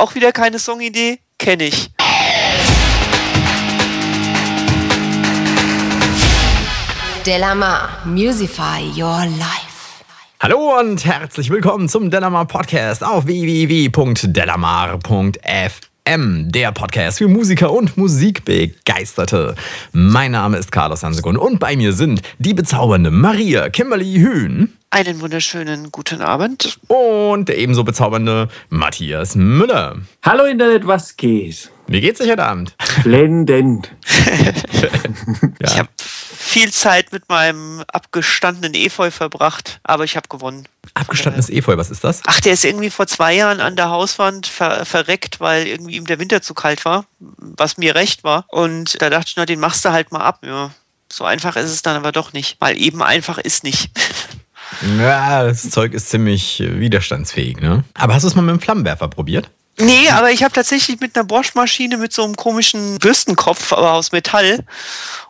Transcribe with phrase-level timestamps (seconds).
[0.00, 1.18] Auch wieder keine Songidee?
[1.38, 1.90] Kenne ich.
[7.26, 10.02] Delamar, Musify Your Life.
[10.40, 15.70] Hallo und herzlich willkommen zum Delamar Podcast auf www.delamar.fm,
[16.10, 19.54] der Podcast für Musiker und Musikbegeisterte.
[19.92, 24.72] Mein Name ist Carlos Hansegrund und bei mir sind die bezaubernde Maria Kimberly Hühn.
[24.90, 26.80] Einen wunderschönen guten Abend.
[26.88, 29.98] Und der ebenso bezaubernde Matthias Müller.
[30.24, 31.70] Hallo Internet, was geht?
[31.90, 32.76] Wie geht's euch heute Abend?
[33.02, 33.90] Blendend.
[34.80, 34.92] ja.
[35.58, 40.68] Ich habe viel Zeit mit meinem abgestandenen Efeu verbracht, aber ich habe gewonnen.
[40.94, 42.20] Abgestandenes Efeu, was ist das?
[42.26, 46.06] Ach, der ist irgendwie vor zwei Jahren an der Hauswand ver verreckt, weil irgendwie ihm
[46.06, 48.44] der Winter zu kalt war, was mir recht war.
[48.46, 50.44] Und da dachte ich, na, den machst du halt mal ab.
[50.46, 50.70] Ja,
[51.12, 53.90] so einfach ist es dann aber doch nicht, weil eben einfach ist nicht.
[54.96, 57.82] Ja, das Zeug ist ziemlich widerstandsfähig, ne?
[57.94, 59.50] Aber hast du es mal mit dem Flammenwerfer probiert?
[59.80, 64.12] Nee, aber ich habe tatsächlich mit einer Bosch-Maschine mit so einem komischen Bürstenkopf, aber aus
[64.12, 64.64] Metall.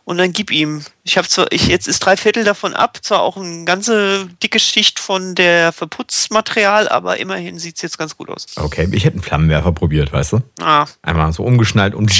[0.03, 0.83] Und dann gib ihm.
[1.03, 4.59] Ich habe zwar, ich, jetzt ist drei Viertel davon ab, zwar auch eine ganze dicke
[4.59, 8.45] Schicht von der Verputzmaterial, aber immerhin sieht es jetzt ganz gut aus.
[8.55, 10.41] Okay, ich hätte einen Flammenwerfer probiert, weißt du?
[10.59, 10.85] Ah.
[11.01, 12.11] Einmal so umgeschnallt und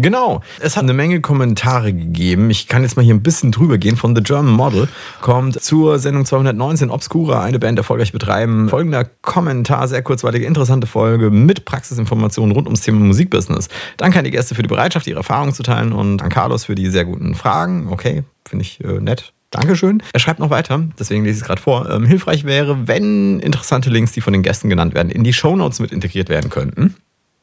[0.00, 0.40] Genau.
[0.60, 2.50] Es hat eine Menge Kommentare gegeben.
[2.50, 3.96] Ich kann jetzt mal hier ein bisschen drüber gehen.
[3.96, 4.88] Von The German Model
[5.20, 8.68] kommt zur Sendung 219 Obscura, eine Band erfolgreich betreiben.
[8.68, 13.68] Folgender Kommentar, sehr kurzweilige, interessante Folge mit Praxisinformationen rund ums Thema Musikbusiness.
[13.96, 16.74] Danke an die Gäste für die Bereitschaft, ihre Erfahrungen zu teilen und an Carlos für
[16.74, 17.88] die sehr guten Fragen.
[17.90, 19.32] Okay, finde ich äh, nett.
[19.50, 20.00] Dankeschön.
[20.12, 21.90] Er schreibt noch weiter, deswegen lese ich es gerade vor.
[21.90, 25.80] Ähm, hilfreich wäre, wenn interessante Links, die von den Gästen genannt werden, in die Shownotes
[25.80, 26.94] mit integriert werden könnten.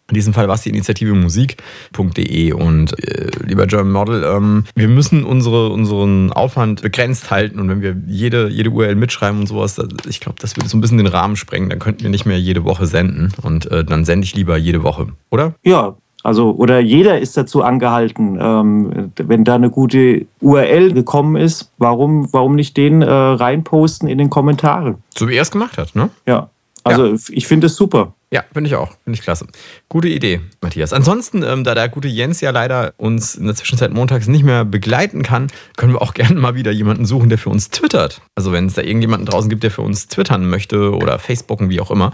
[0.10, 4.88] In diesem Fall war es die Initiative musik.de und äh, lieber German Model, ähm, wir
[4.88, 9.82] müssen unsere, unseren Aufwand begrenzt halten und wenn wir jede, jede URL mitschreiben und sowas,
[10.08, 12.40] ich glaube, das würde so ein bisschen den Rahmen sprengen, dann könnten wir nicht mehr
[12.40, 15.56] jede Woche senden und äh, dann sende ich lieber jede Woche, oder?
[15.64, 21.72] Ja, also, oder jeder ist dazu angehalten, ähm, wenn da eine gute URL gekommen ist,
[21.78, 24.96] warum, warum nicht den äh, reinposten in den Kommentaren?
[25.18, 26.10] So wie er es gemacht hat, ne?
[26.26, 26.50] Ja.
[26.84, 27.16] Also ja.
[27.30, 28.14] ich finde es super.
[28.32, 28.92] Ja, finde ich auch.
[29.06, 29.48] Finde ich klasse.
[29.88, 30.92] Gute Idee, Matthias.
[30.92, 34.66] Ansonsten, ähm, da der gute Jens ja leider uns in der Zwischenzeit montags nicht mehr
[34.66, 38.22] begleiten kann, können wir auch gerne mal wieder jemanden suchen, der für uns twittert.
[38.36, 41.80] Also wenn es da irgendjemanden draußen gibt, der für uns twittern möchte oder Facebooken, wie
[41.80, 42.12] auch immer,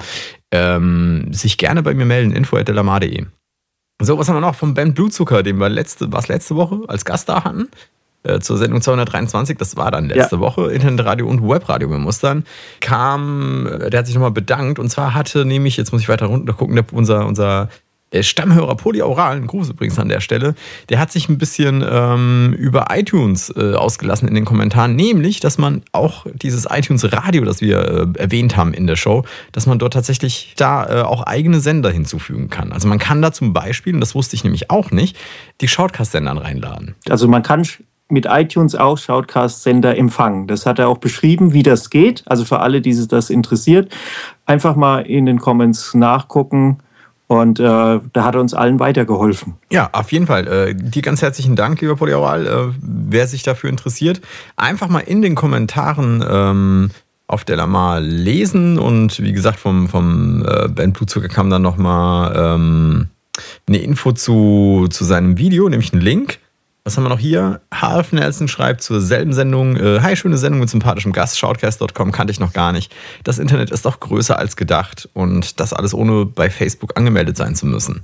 [0.52, 3.26] ähm, sich gerne bei mir melden, info.delamar.de.
[4.02, 7.06] So, was haben wir noch vom Ben Blutzucker, den wir letzte, was letzte Woche als
[7.06, 7.70] Gast da hatten?
[8.24, 10.42] Äh, zur Sendung 223, das war dann letzte ja.
[10.42, 12.46] Woche, Internetradio und Webradio mit Mustern,
[12.80, 16.28] kam, äh, der hat sich nochmal bedankt und zwar hatte nämlich, jetzt muss ich weiter
[16.28, 17.68] runter gucken, unser, unser
[18.14, 20.56] äh, Stammhörer Polyaural, ein Gruß übrigens an der Stelle,
[20.90, 25.58] der hat sich ein bisschen ähm, über iTunes äh, ausgelassen in den Kommentaren, nämlich, dass
[25.58, 27.80] man auch dieses iTunes Radio, das wir
[28.16, 31.90] äh, erwähnt haben in der Show, dass man dort tatsächlich da äh, auch eigene Sender
[31.90, 32.72] hinzufügen kann.
[32.72, 35.18] Also man kann da zum Beispiel, und das wusste ich nämlich auch nicht,
[35.62, 36.96] die Shoutcast-Sendern reinladen.
[37.10, 37.66] Also man kann
[38.14, 40.48] mit iTunes auch Shoutcast-Sender empfangen.
[40.48, 42.24] Das hat er auch beschrieben, wie das geht.
[42.26, 43.94] Also für alle, die sich das interessiert,
[44.46, 46.78] einfach mal in den Comments nachgucken.
[47.28, 49.56] Und äh, da hat er uns allen weitergeholfen.
[49.72, 50.48] Ja, auf jeden Fall.
[50.48, 52.46] Äh, dir ganz herzlichen Dank, lieber Polyaral.
[52.46, 54.22] Äh, wer sich dafür interessiert,
[54.56, 56.92] einfach mal in den Kommentaren ähm,
[57.28, 58.78] auf Delamar lesen.
[58.78, 63.08] Und wie gesagt, vom, vom äh, Ben Blutzucker kam dann nochmal ähm,
[63.68, 66.40] eine Info zu, zu seinem Video, nämlich einen Link.
[66.86, 67.62] Was haben wir noch hier?
[67.74, 69.78] Half Nelson schreibt zur selben Sendung.
[69.78, 71.40] Äh, Hi, schöne Sendung mit sympathischem Gast.
[71.40, 72.94] Shoutcast.com kannte ich noch gar nicht.
[73.24, 77.56] Das Internet ist doch größer als gedacht und das alles ohne bei Facebook angemeldet sein
[77.56, 78.02] zu müssen.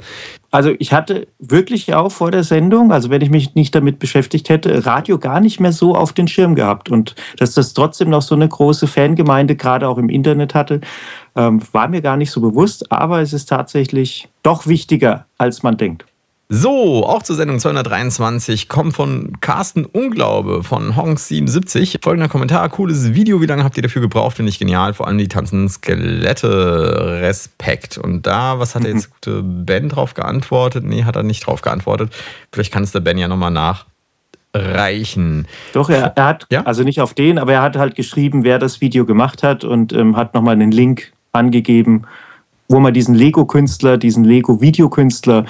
[0.50, 4.48] Also ich hatte wirklich auch vor der Sendung, also wenn ich mich nicht damit beschäftigt
[4.48, 6.88] hätte, Radio gar nicht mehr so auf den Schirm gehabt.
[6.88, 10.80] Und dass das trotzdem noch so eine große Fangemeinde gerade auch im Internet hatte,
[11.36, 12.90] ähm, war mir gar nicht so bewusst.
[12.94, 16.06] Aber es ist tatsächlich doch wichtiger, als man denkt.
[16.52, 22.04] So, auch zur Sendung 223 kommt von Carsten Unglaube von Honk77.
[22.04, 24.38] Folgender Kommentar, cooles Video, wie lange habt ihr dafür gebraucht?
[24.38, 28.00] Finde ich genial, vor allem die tanzenden Skelette, Respekt.
[28.00, 28.96] Und da, was hat mhm.
[28.96, 30.86] jetzt gute Ben drauf geantwortet?
[30.86, 32.12] Nee, hat er nicht drauf geantwortet.
[32.52, 33.52] Vielleicht kann es der Ben ja nochmal
[34.56, 35.48] nachreichen.
[35.74, 36.64] Doch, er, er hat, ja?
[36.64, 39.94] also nicht auf den, aber er hat halt geschrieben, wer das Video gemacht hat und
[39.94, 42.08] ähm, hat nochmal einen Link angegeben,
[42.70, 45.46] wo man diesen Lego-Künstler, diesen Lego-Videokünstler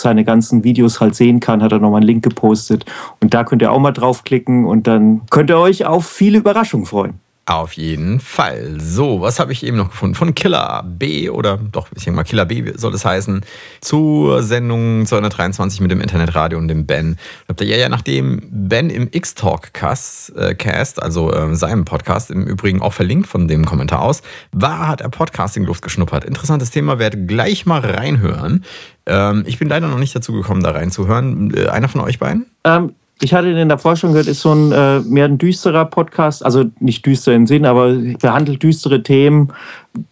[0.00, 2.84] seine ganzen Videos halt sehen kann, hat er nochmal einen Link gepostet.
[3.20, 6.86] Und da könnt ihr auch mal draufklicken und dann könnt ihr euch auf viele Überraschungen
[6.86, 7.20] freuen.
[7.48, 8.78] Auf jeden Fall.
[8.78, 10.14] So, was habe ich eben noch gefunden?
[10.14, 13.40] Von Killer B oder doch, ich denke mal, Killer B soll es heißen,
[13.80, 17.16] zur Sendung 223 mit dem Internetradio und dem Ben.
[17.48, 22.46] Habt ihr ja, ja, nachdem Ben im X-Talk-Cast, äh, Cast, also äh, seinem Podcast, im
[22.46, 24.20] Übrigen auch verlinkt von dem Kommentar aus,
[24.52, 26.26] war, hat er Podcasting-Luft geschnuppert.
[26.26, 28.62] Interessantes Thema, werde gleich mal reinhören.
[29.06, 31.54] Ähm, ich bin leider noch nicht dazu gekommen, da reinzuhören.
[31.56, 32.44] Äh, einer von euch beiden?
[32.64, 32.92] Ähm,
[33.22, 36.64] ich hatte den davor schon gehört, ist so ein äh, mehr ein düsterer Podcast, also
[36.80, 39.52] nicht düster im Sinn, aber behandelt düstere Themen,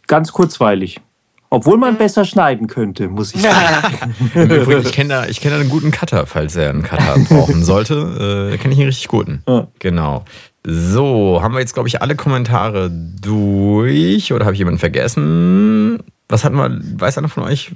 [0.07, 1.01] ganz kurzweilig.
[1.49, 4.15] Obwohl man besser schneiden könnte, muss ich sagen.
[4.35, 7.63] Im Übrigen, ich kenne da, kenn da einen guten Cutter, falls er einen Cutter brauchen
[7.63, 8.51] sollte.
[8.53, 9.43] Äh, kenne ich einen richtig guten.
[9.47, 9.69] Ja.
[9.79, 10.25] Genau.
[10.67, 16.01] So, haben wir jetzt, glaube ich, alle Kommentare durch oder habe ich jemanden vergessen?
[16.29, 17.71] Was hatten wir, weiß einer von euch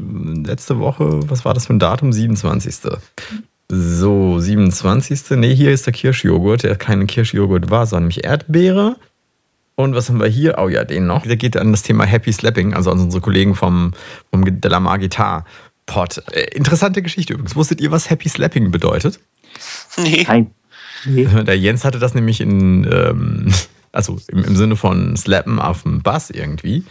[0.44, 2.12] letzte Woche, was war das für ein Datum?
[2.12, 2.75] 27.
[3.72, 5.31] So, 27.
[5.38, 8.96] Ne, hier ist der Kirschjoghurt, der kein Kirschjoghurt war, sondern nämlich Erdbeere.
[9.76, 10.56] Und was haben wir hier?
[10.58, 11.22] Oh ja, den noch.
[11.22, 13.93] Der geht an das Thema Happy Slapping, also an unsere Kollegen vom,
[14.31, 15.44] vom Delamar Guitar
[15.87, 16.20] Pod.
[16.32, 17.55] Äh, interessante Geschichte übrigens.
[17.55, 19.20] Wusstet ihr, was Happy Slapping bedeutet?
[19.96, 20.25] Nee.
[20.26, 20.50] Nein.
[21.05, 21.25] Nee.
[21.46, 23.52] Der Jens hatte das nämlich in, ähm,
[23.93, 26.82] also im, im Sinne von Slappen auf dem Bass irgendwie.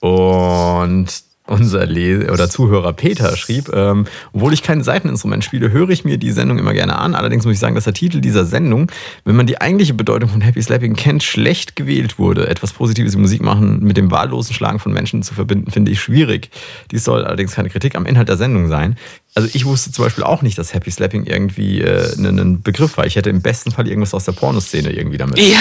[0.00, 1.06] Und
[1.46, 6.18] unser Les oder Zuhörer Peter schrieb, ähm, obwohl ich kein Seiteninstrument spiele, höre ich mir
[6.18, 7.14] die Sendung immer gerne an.
[7.14, 8.90] Allerdings muss ich sagen, dass der Titel dieser Sendung,
[9.24, 12.48] wenn man die eigentliche Bedeutung von Happy Slapping kennt, schlecht gewählt wurde.
[12.48, 16.00] Etwas Positives in Musik machen mit dem wahllosen Schlagen von Menschen zu verbinden, finde ich
[16.00, 16.50] schwierig.
[16.90, 18.96] Dies soll allerdings keine Kritik am Inhalt der Sendung sein.
[19.36, 22.96] Also ich wusste zum Beispiel auch nicht, dass Happy Slapping irgendwie äh, ein, ein Begriff
[22.96, 23.04] war.
[23.04, 25.58] Ich hätte im besten Fall irgendwas aus der Pornoszene irgendwie damit Ja,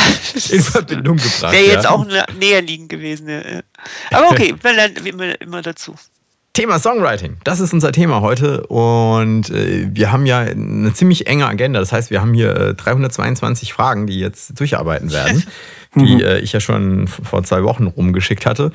[0.49, 1.51] in Verbindung gebracht.
[1.51, 1.89] wäre jetzt ja.
[1.91, 3.27] auch nä- näher liegen gewesen.
[3.27, 3.61] Ja.
[4.11, 5.93] Aber okay, man lernt immer, immer dazu.
[6.55, 11.45] Thema Songwriting, das ist unser Thema heute und äh, wir haben ja eine ziemlich enge
[11.45, 11.81] Agenda.
[11.81, 15.43] Das heißt, wir haben hier äh, 322 Fragen, die jetzt durcharbeiten werden,
[15.95, 18.71] die äh, ich ja schon vor zwei Wochen rumgeschickt hatte.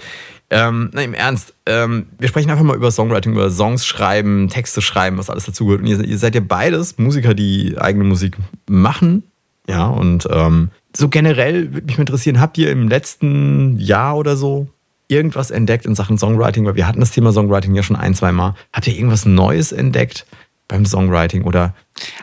[0.50, 4.82] Ähm, na, im Ernst, ähm, wir sprechen einfach mal über Songwriting, über Songs schreiben, Texte
[4.82, 5.80] schreiben, was alles dazugehört.
[5.80, 8.36] Und ihr, ihr seid ja beides Musiker, die eigene Musik
[8.68, 9.22] machen.
[9.66, 14.36] Ja, und ähm, so generell würde mich mal interessieren, habt ihr im letzten Jahr oder
[14.36, 14.68] so
[15.10, 16.64] irgendwas entdeckt in Sachen Songwriting?
[16.66, 18.54] Weil wir hatten das Thema Songwriting ja schon ein, zwei Mal.
[18.72, 20.26] Habt ihr irgendwas Neues entdeckt
[20.70, 21.74] beim Songwriting oder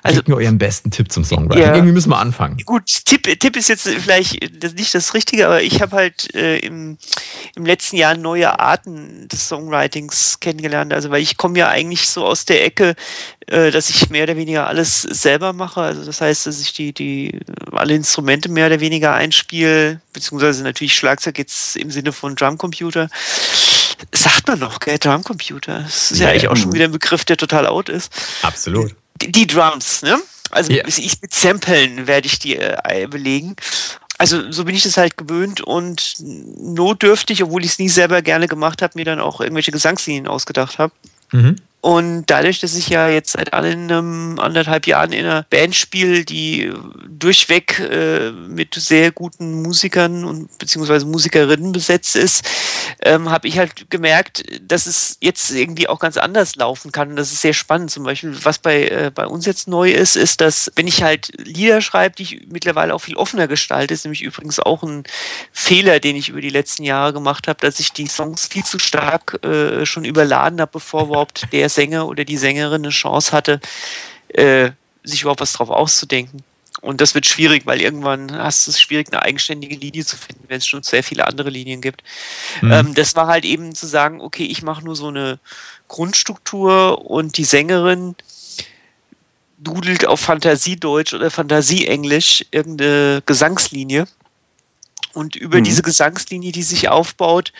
[0.01, 1.63] Also- gebt mir euren besten Tipp zum Songwriting?
[1.63, 1.73] Ja.
[1.75, 2.57] Irgendwie müssen wir anfangen.
[2.65, 6.57] Gut, Tipp, Tipp ist jetzt vielleicht das- nicht das Richtige, aber ich habe halt äh,
[6.59, 6.97] im,
[7.55, 10.93] im letzten Jahr neue Arten des Songwritings kennengelernt.
[10.93, 12.95] Also weil ich komme ja eigentlich so aus der Ecke,
[13.47, 15.81] äh, dass ich mehr oder weniger alles selber mache.
[15.81, 17.39] Also das heißt, dass ich die, die
[17.71, 23.09] alle Instrumente mehr oder weniger einspiele, beziehungsweise natürlich Schlagzeug jetzt im Sinne von Drumcomputer.
[24.13, 24.97] Sagt man noch, gell?
[24.99, 25.81] Drumcomputer.
[25.83, 28.11] Das ist ja, Ja, eigentlich auch schon wieder ein Begriff, der total out ist
[28.41, 28.95] Absolut.
[29.21, 30.17] die, die Drums, ne?
[30.51, 30.83] Also Ja.
[30.87, 33.55] ich mit Samplen werde ich die äh, belegen.
[34.19, 38.47] Also so bin ich das halt gewöhnt und notdürftig, obwohl ich es nie selber gerne
[38.47, 40.93] gemacht habe, mir dann auch irgendwelche Gesangslinien ausgedacht habe.
[41.31, 41.57] Mhm.
[41.79, 46.73] Und dadurch, dass ich ja jetzt seit einem anderthalb Jahren in einer Band spiele, die
[47.07, 52.43] durchweg äh, mit sehr guten Musikern und beziehungsweise Musikerinnen besetzt ist,
[53.01, 57.11] ähm, habe ich halt gemerkt, dass es jetzt irgendwie auch ganz anders laufen kann.
[57.11, 57.91] Und das ist sehr spannend.
[57.91, 61.31] Zum Beispiel, was bei, äh, bei uns jetzt neu ist, ist, dass wenn ich halt
[61.37, 65.03] Lieder schreibe, die ich mittlerweile auch viel offener gestalte, ist nämlich übrigens auch ein
[65.51, 68.79] Fehler, den ich über die letzten Jahre gemacht habe, dass ich die Songs viel zu
[68.79, 73.59] stark äh, schon überladen habe, bevor überhaupt der Sänger oder die Sängerin eine Chance hatte,
[74.29, 74.71] äh,
[75.03, 76.43] sich überhaupt was drauf auszudenken.
[76.81, 80.43] Und das wird schwierig, weil irgendwann hast du es schwierig, eine eigenständige Linie zu finden,
[80.47, 82.03] wenn es schon sehr viele andere Linien gibt.
[82.61, 85.39] Ähm, das war halt eben zu sagen, okay, ich mache nur so eine
[85.87, 88.15] Grundstruktur und die Sängerin
[89.57, 94.07] dudelt auf Fantasiedeutsch oder Fantasieenglisch irgendeine Gesangslinie.
[95.13, 95.63] Und über Mhm.
[95.63, 97.53] diese Gesangslinie, die sich aufbaut,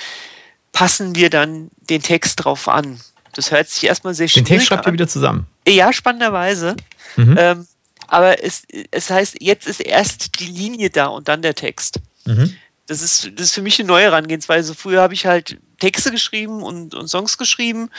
[0.74, 3.00] passen wir dann den Text drauf an.
[3.38, 4.94] Das hört sich erstmal sehr Den schwierig Text schreibt ihr an.
[4.94, 5.48] wieder zusammen.
[5.67, 6.75] Ja, spannenderweise.
[7.15, 7.36] Mhm.
[7.38, 7.67] Ähm,
[8.08, 12.00] aber es, es heißt, jetzt ist erst die Linie da und dann der Text.
[12.25, 12.56] Mhm.
[12.88, 14.74] Das ist, das ist für mich eine neue Herangehensweise.
[14.74, 17.91] Früher habe ich halt Texte geschrieben und, und Songs geschrieben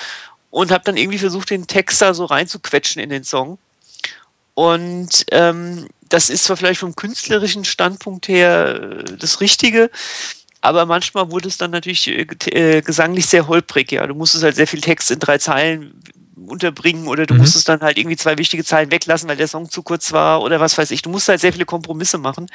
[0.50, 3.58] und habe dann irgendwie versucht, den Text da so reinzuquetschen in den Song.
[4.54, 9.90] Und ähm, das ist zwar vielleicht vom künstlerischen Standpunkt her äh, das Richtige,
[10.60, 13.92] aber manchmal wurde es dann natürlich äh, äh, gesanglich sehr holprig.
[13.92, 15.94] Ja, du musstest halt sehr viel Text in drei Zeilen
[16.46, 17.40] unterbringen oder du Mhm.
[17.40, 20.60] musstest dann halt irgendwie zwei wichtige Zeilen weglassen, weil der Song zu kurz war oder
[20.60, 21.02] was weiß ich.
[21.02, 22.46] Du musst halt sehr viele Kompromisse machen.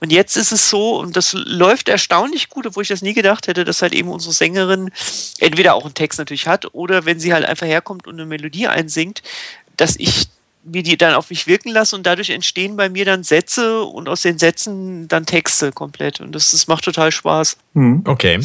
[0.00, 3.46] Und jetzt ist es so, und das läuft erstaunlich gut, obwohl ich das nie gedacht
[3.46, 4.90] hätte, dass halt eben unsere Sängerin
[5.38, 8.68] entweder auch einen Text natürlich hat oder wenn sie halt einfach herkommt und eine Melodie
[8.68, 9.22] einsingt,
[9.76, 10.28] dass ich
[10.64, 14.08] mir die dann auf mich wirken lasse und dadurch entstehen bei mir dann Sätze und
[14.08, 16.20] aus den Sätzen dann Texte komplett.
[16.20, 17.56] Und das, das macht total Spaß.
[17.74, 18.02] Mhm.
[18.06, 18.40] Okay.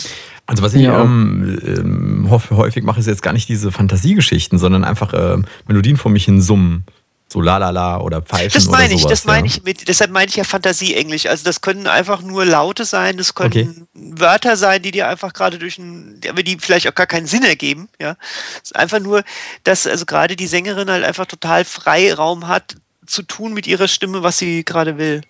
[0.45, 1.01] Also was ich ja.
[1.03, 6.11] ähm, ähm, häufig mache, ist jetzt gar nicht diese Fantasiegeschichten, sondern einfach äh, Melodien vor
[6.11, 6.85] mich hin summen.
[7.31, 9.53] So la la la oder pfeifen Das meine ich, sowas, das meine ja.
[9.53, 11.27] ich mit, deshalb meine ich ja Fantasie-Englisch.
[11.27, 13.69] Also das können einfach nur Laute sein, das können okay.
[13.93, 17.43] Wörter sein, die dir einfach gerade durch ein, aber die vielleicht auch gar keinen Sinn
[17.43, 18.15] ergeben, ja.
[18.63, 19.24] Es ist einfach nur,
[19.63, 24.24] dass also gerade die Sängerin halt einfach total Freiraum hat, zu tun mit ihrer Stimme,
[24.24, 25.21] was sie gerade will.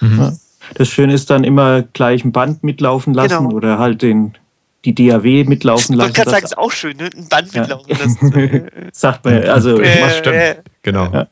[0.00, 0.38] Mhm.
[0.74, 3.56] Das Schöne ist dann immer gleich ein Band mitlaufen lassen genau.
[3.56, 4.36] oder halt den
[4.84, 6.10] die DAW mitlaufen lassen.
[6.10, 7.10] Ich wollte gerade sagen, ist auch schön, ne?
[7.16, 7.60] ein Band ja.
[7.62, 8.68] mitlaufen lassen.
[8.92, 9.80] Sagt man, also.
[9.80, 11.12] Äh, stimmt, äh, genau.
[11.12, 11.28] Ja.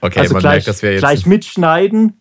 [0.00, 1.00] Okay, also man gleich, merkt, dass wir jetzt.
[1.00, 2.20] Gleich mitschneiden.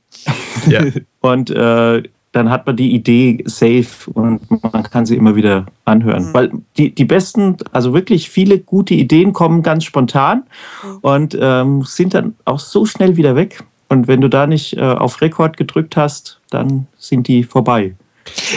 [0.67, 0.83] Ja.
[1.21, 4.41] und äh, dann hat man die Idee safe und
[4.74, 6.29] man kann sie immer wieder anhören.
[6.29, 6.33] Mhm.
[6.33, 10.43] Weil die, die besten, also wirklich viele gute Ideen kommen ganz spontan
[10.83, 10.98] mhm.
[11.01, 13.63] und ähm, sind dann auch so schnell wieder weg.
[13.89, 17.95] Und wenn du da nicht äh, auf Rekord gedrückt hast, dann sind die vorbei.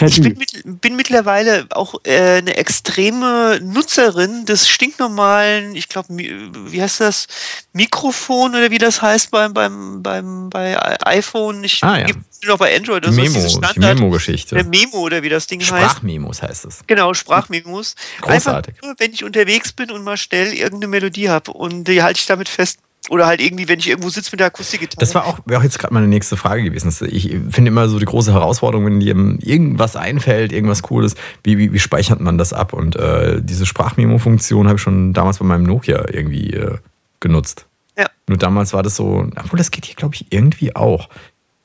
[0.06, 6.82] Ich bin, mit, bin, mittlerweile auch äh, eine extreme Nutzerin des stinknormalen, ich glaube, wie
[6.82, 7.26] heißt das,
[7.72, 11.64] Mikrofon oder wie das heißt beim, beim, beim bei iPhone.
[11.64, 12.06] Ich ah, ja.
[12.46, 13.04] noch bei Android.
[13.04, 13.40] Das Memo,
[13.74, 14.54] die Memo-Geschichte.
[14.54, 15.68] Der Memo oder wie das Ding heißt.
[15.68, 16.80] Sprachmemos heißt es.
[16.86, 17.94] Genau, Sprachmemos.
[18.20, 18.74] Großartig.
[18.74, 22.20] Einfach nur, wenn ich unterwegs bin und mal schnell irgendeine Melodie habe und die halte
[22.20, 22.78] ich damit fest
[23.10, 25.00] oder halt irgendwie, wenn ich irgendwo sitze mit der Akustikgitarre.
[25.00, 26.88] Das war auch, wäre auch jetzt gerade meine nächste Frage gewesen.
[27.10, 31.72] Ich finde immer so die große Herausforderung, wenn dir irgendwas einfällt, irgendwas Cooles, wie, wie,
[31.72, 32.72] wie speichert man das ab?
[32.72, 36.78] Und äh, diese Sprachmemo-Funktion habe ich schon damals bei meinem Nokia irgendwie äh,
[37.20, 37.66] genutzt.
[37.98, 38.06] Ja.
[38.26, 41.08] Nur damals war das so, obwohl das geht hier, glaube ich, irgendwie auch.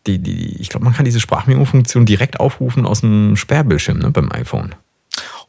[0.07, 4.31] Die, die, ich glaube, man kann diese Sprachmemo-Funktion direkt aufrufen aus dem Sperrbildschirm ne, beim
[4.31, 4.75] iPhone.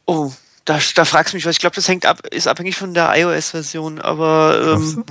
[0.05, 0.31] Oh,
[0.65, 1.53] da, da fragst du mich was.
[1.53, 5.03] Ich glaube, das hängt ab, ist abhängig von der iOS-Version, aber ähm,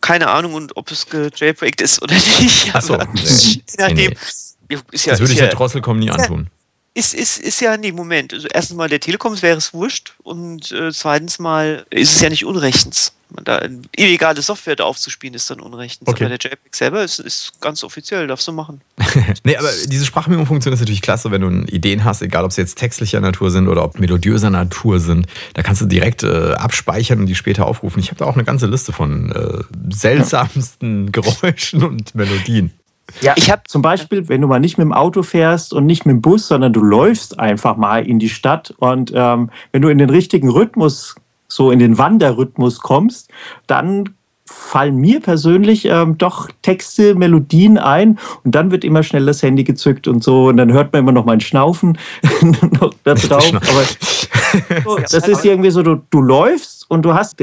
[0.00, 2.74] keine Ahnung, und ob es gejailbreakt ist oder nicht.
[2.74, 3.62] Achso, nee.
[3.78, 3.96] nachdem.
[3.96, 4.78] Nee.
[4.90, 6.50] Ist ja, das würde ich der Drosselcom nie antun.
[6.94, 8.34] Ist, ist, ist ja, nee, Moment.
[8.34, 12.28] Also erstens mal, der Telekom wäre es wurscht und äh, zweitens mal ist es ja
[12.28, 13.12] nicht unrechtens
[13.44, 13.60] da
[13.96, 16.08] illegale Software da aufzuspielen, ist dann unrechtens.
[16.08, 16.24] Okay.
[16.24, 18.80] Aber der JPEG selber ist, ist ganz offiziell, darfst du machen.
[19.44, 22.76] nee, aber diese Sprachmemo-Funktion ist natürlich klasse, wenn du Ideen hast, egal ob sie jetzt
[22.76, 25.26] textlicher Natur sind oder ob melodiöser Natur sind.
[25.54, 28.00] Da kannst du direkt äh, abspeichern und die später aufrufen.
[28.00, 32.72] Ich habe da auch eine ganze Liste von äh, seltsamsten Geräuschen und Melodien.
[33.20, 36.06] Ja, ich habe zum Beispiel, wenn du mal nicht mit dem Auto fährst und nicht
[36.06, 39.88] mit dem Bus, sondern du läufst einfach mal in die Stadt und ähm, wenn du
[39.88, 41.14] in den richtigen Rhythmus
[41.48, 43.30] so in den Wanderrhythmus kommst,
[43.66, 44.10] dann
[44.44, 49.64] fallen mir persönlich ähm, doch Texte, Melodien ein und dann wird immer schnell das Handy
[49.64, 51.98] gezückt und so und dann hört man immer noch mein Schnaufen
[52.80, 53.52] noch da drauf.
[53.54, 57.42] Aber so, das ist irgendwie so, du, du läufst und du hast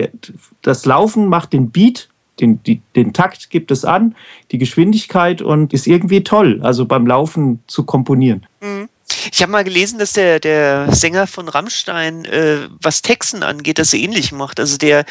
[0.62, 4.15] das Laufen macht den Beat, den, die, den Takt gibt es an,
[4.51, 8.46] die Geschwindigkeit und ist irgendwie toll, also beim Laufen zu komponieren.
[8.62, 8.89] Mhm.
[9.32, 13.94] Ich habe mal gelesen, dass der, der Sänger von Rammstein, äh, was Texten angeht, das
[13.94, 14.60] ähnlich macht.
[14.60, 15.06] Also der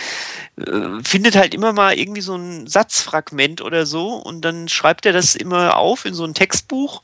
[0.56, 5.12] äh, findet halt immer mal irgendwie so ein Satzfragment oder so und dann schreibt er
[5.12, 7.02] das immer auf in so ein Textbuch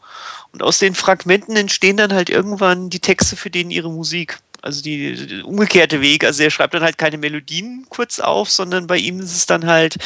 [0.53, 4.39] und aus den Fragmenten entstehen dann halt irgendwann die Texte für den ihre Musik.
[4.63, 6.25] Also die, die, umgekehrte Weg.
[6.25, 9.67] Also er schreibt dann halt keine Melodien kurz auf, sondern bei ihm ist es dann
[9.67, 9.97] halt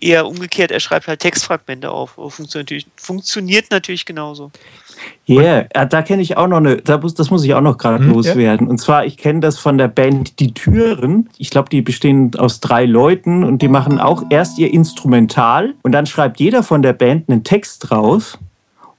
[0.00, 0.70] eher umgekehrt.
[0.70, 2.10] Er schreibt halt Textfragmente auf.
[2.12, 4.50] Funktioniert natürlich, funktioniert natürlich genauso.
[5.26, 8.12] Ja, yeah, da kenne ich auch noch eine, das muss ich auch noch gerade hm,
[8.12, 8.66] loswerden.
[8.66, 8.70] Ja.
[8.70, 11.30] Und zwar, ich kenne das von der Band Die Türen.
[11.38, 15.92] Ich glaube, die bestehen aus drei Leuten und die machen auch erst ihr Instrumental und
[15.92, 18.38] dann schreibt jeder von der Band einen Text draus.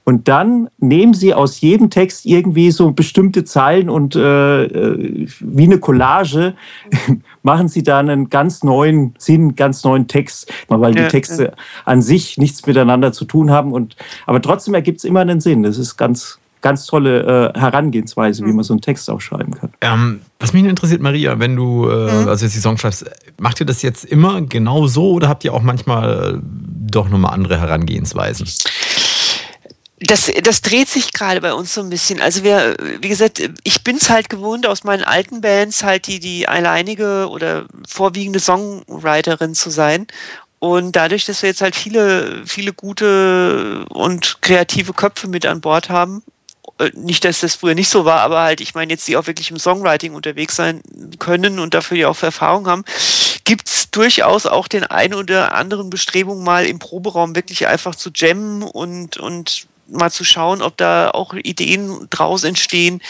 [0.08, 5.64] Und dann nehmen sie aus jedem Text irgendwie so bestimmte Zeilen und äh, äh wie
[5.64, 6.54] eine Collage
[7.42, 12.38] machen sie da einen ganz neuen Sinn, ganz neuen Text, weil die Texte an sich
[12.38, 13.72] nichts miteinander zu tun haben.
[13.72, 13.96] Und,
[14.26, 15.64] aber trotzdem ergibt es immer einen Sinn.
[15.64, 18.56] Das ist ganz, ganz tolle äh, Herangehensweise, wie mhm.
[18.56, 19.70] man so einen Text auch schreiben kann.
[19.80, 22.28] Ähm, was mich interessiert, Maria, wenn du äh, mhm.
[22.28, 23.10] also jetzt die Song schreibst,
[23.40, 27.58] macht ihr das jetzt immer genau so oder habt ihr auch manchmal doch nochmal andere
[27.58, 28.46] Herangehensweisen?
[29.98, 32.20] Das, das dreht sich gerade bei uns so ein bisschen.
[32.20, 36.20] Also wir, wie gesagt, ich bin es halt gewohnt, aus meinen alten Bands halt die,
[36.20, 40.06] die alleinige oder vorwiegende Songwriterin zu sein.
[40.58, 45.88] Und dadurch, dass wir jetzt halt viele, viele gute und kreative Köpfe mit an Bord
[45.88, 46.22] haben,
[46.78, 49.26] äh, nicht, dass das früher nicht so war, aber halt, ich meine jetzt, die auch
[49.26, 50.82] wirklich im Songwriting unterwegs sein
[51.18, 52.84] können und dafür ja auch Erfahrung haben,
[53.44, 58.62] gibt's durchaus auch den einen oder anderen Bestrebungen mal im Proberaum wirklich einfach zu jammen
[58.62, 63.00] und, und mal zu schauen, ob da auch Ideen draus entstehen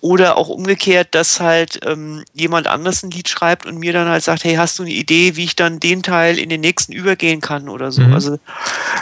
[0.00, 4.24] oder auch umgekehrt, dass halt ähm, jemand anders ein Lied schreibt und mir dann halt
[4.24, 7.40] sagt, hey, hast du eine Idee, wie ich dann den Teil in den nächsten übergehen
[7.40, 8.02] kann oder so.
[8.02, 8.14] Mhm.
[8.14, 8.38] Also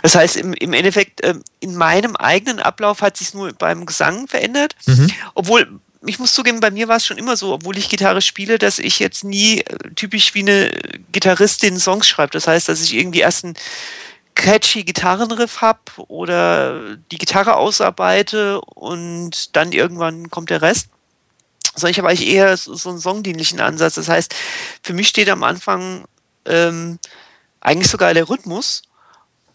[0.02, 4.28] das heißt im, im Endeffekt, ähm, in meinem eigenen Ablauf hat sich nur beim Gesang
[4.28, 5.10] verändert, mhm.
[5.34, 8.58] obwohl ich muss zugeben, bei mir war es schon immer so, obwohl ich Gitarre spiele,
[8.58, 10.70] dass ich jetzt nie äh, typisch wie eine
[11.12, 12.32] Gitarristin Songs schreibe.
[12.32, 13.54] Das heißt, dass ich irgendwie erst ein
[14.40, 20.88] catchy Gitarrenriff habe oder die Gitarre ausarbeite und dann irgendwann kommt der Rest.
[21.74, 23.94] Sondern ich habe eigentlich eher so einen songdienlichen Ansatz.
[23.94, 24.34] Das heißt,
[24.82, 26.04] für mich steht am Anfang
[26.46, 26.98] ähm,
[27.60, 28.82] eigentlich sogar der Rhythmus.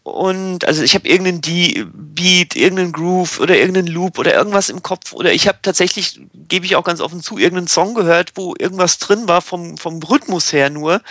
[0.03, 5.13] Und also ich habe irgendeinen Beat, irgendeinen Groove oder irgendeinen Loop oder irgendwas im Kopf.
[5.13, 8.99] Oder ich habe tatsächlich, gebe ich auch ganz offen zu, irgendeinen Song gehört, wo irgendwas
[8.99, 11.01] drin war vom, vom Rhythmus her nur,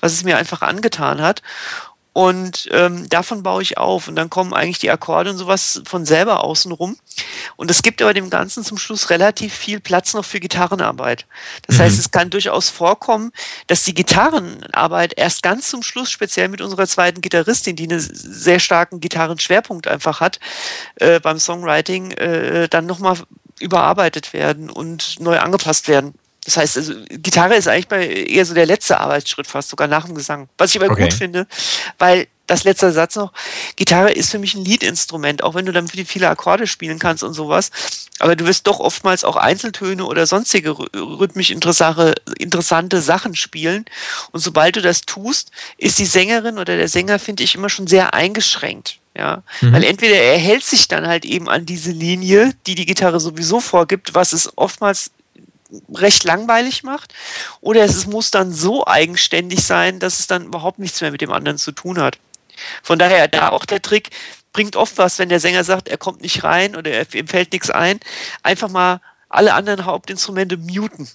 [0.00, 1.42] was es mir einfach angetan hat.
[2.12, 4.08] Und ähm, davon baue ich auf.
[4.08, 6.96] Und dann kommen eigentlich die Akkorde und sowas von selber außen rum.
[7.56, 11.26] Und es gibt aber dem Ganzen zum Schluss relativ viel Platz noch für Gitarrenarbeit.
[11.66, 11.82] Das mhm.
[11.82, 13.32] heißt, es kann durchaus vorkommen,
[13.68, 18.58] dass die Gitarrenarbeit erst ganz zum Schluss, speziell mit unserer zweiten Gitarristin, die einen sehr
[18.58, 20.40] starken Gitarrenschwerpunkt einfach hat,
[20.96, 23.18] äh, beim Songwriting, äh, dann nochmal
[23.60, 26.14] überarbeitet werden und neu angepasst werden.
[26.44, 30.06] Das heißt, also, Gitarre ist eigentlich bei eher so der letzte Arbeitsschritt fast, sogar nach
[30.06, 30.48] dem Gesang.
[30.56, 31.04] Was ich aber okay.
[31.04, 31.46] gut finde,
[31.98, 33.32] weil das letzte Satz noch,
[33.76, 37.32] Gitarre ist für mich ein Liedinstrument, auch wenn du damit viele Akkorde spielen kannst und
[37.32, 37.70] sowas.
[38.18, 43.84] Aber du wirst doch oftmals auch Einzeltöne oder sonstige rhythmisch interessante Sachen spielen.
[44.32, 47.86] Und sobald du das tust, ist die Sängerin oder der Sänger, finde ich, immer schon
[47.86, 48.98] sehr eingeschränkt.
[49.16, 49.72] Ja, mhm.
[49.72, 53.60] weil entweder er hält sich dann halt eben an diese Linie, die die Gitarre sowieso
[53.60, 55.10] vorgibt, was es oftmals
[55.92, 57.14] recht langweilig macht,
[57.60, 61.32] oder es muss dann so eigenständig sein, dass es dann überhaupt nichts mehr mit dem
[61.32, 62.18] anderen zu tun hat.
[62.82, 64.10] Von daher da auch der Trick
[64.52, 67.52] bringt oft was, wenn der Sänger sagt, er kommt nicht rein oder er, ihm fällt
[67.52, 68.00] nichts ein,
[68.42, 71.08] einfach mal alle anderen Hauptinstrumente muten.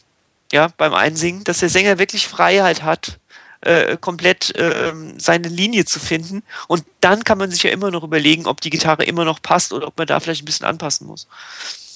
[0.52, 3.20] Ja, beim Einsingen, dass der Sänger wirklich Freiheit hat,
[3.62, 6.44] äh, komplett äh, seine Linie zu finden.
[6.68, 9.74] Und dann kann man sich ja immer noch überlegen, ob die Gitarre immer noch passt
[9.74, 11.28] oder ob man da vielleicht ein bisschen anpassen muss.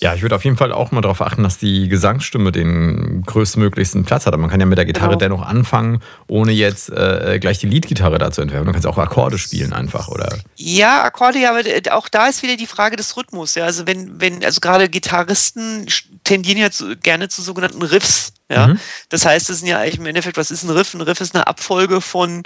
[0.01, 4.05] Ja, ich würde auf jeden Fall auch mal darauf achten, dass die Gesangsstimme den größtmöglichsten
[4.05, 4.37] Platz hat.
[4.37, 5.19] Man kann ja mit der Gitarre genau.
[5.19, 8.65] dennoch anfangen, ohne jetzt äh, gleich die Leadgitarre da zu entwerfen.
[8.65, 10.37] Man kann auch Akkorde spielen einfach, oder?
[10.55, 13.55] Ja, Akkorde, ja, aber auch da ist wieder die Frage des Rhythmus.
[13.55, 15.85] Ja, also wenn, wenn, also gerade Gitarristen
[16.23, 18.31] tendieren ja zu, gerne zu sogenannten Riffs.
[18.51, 18.79] Ja, mhm.
[19.09, 20.93] das heißt, es sind ja eigentlich im Endeffekt, was ist ein Riff?
[20.93, 22.43] Ein Riff ist eine Abfolge von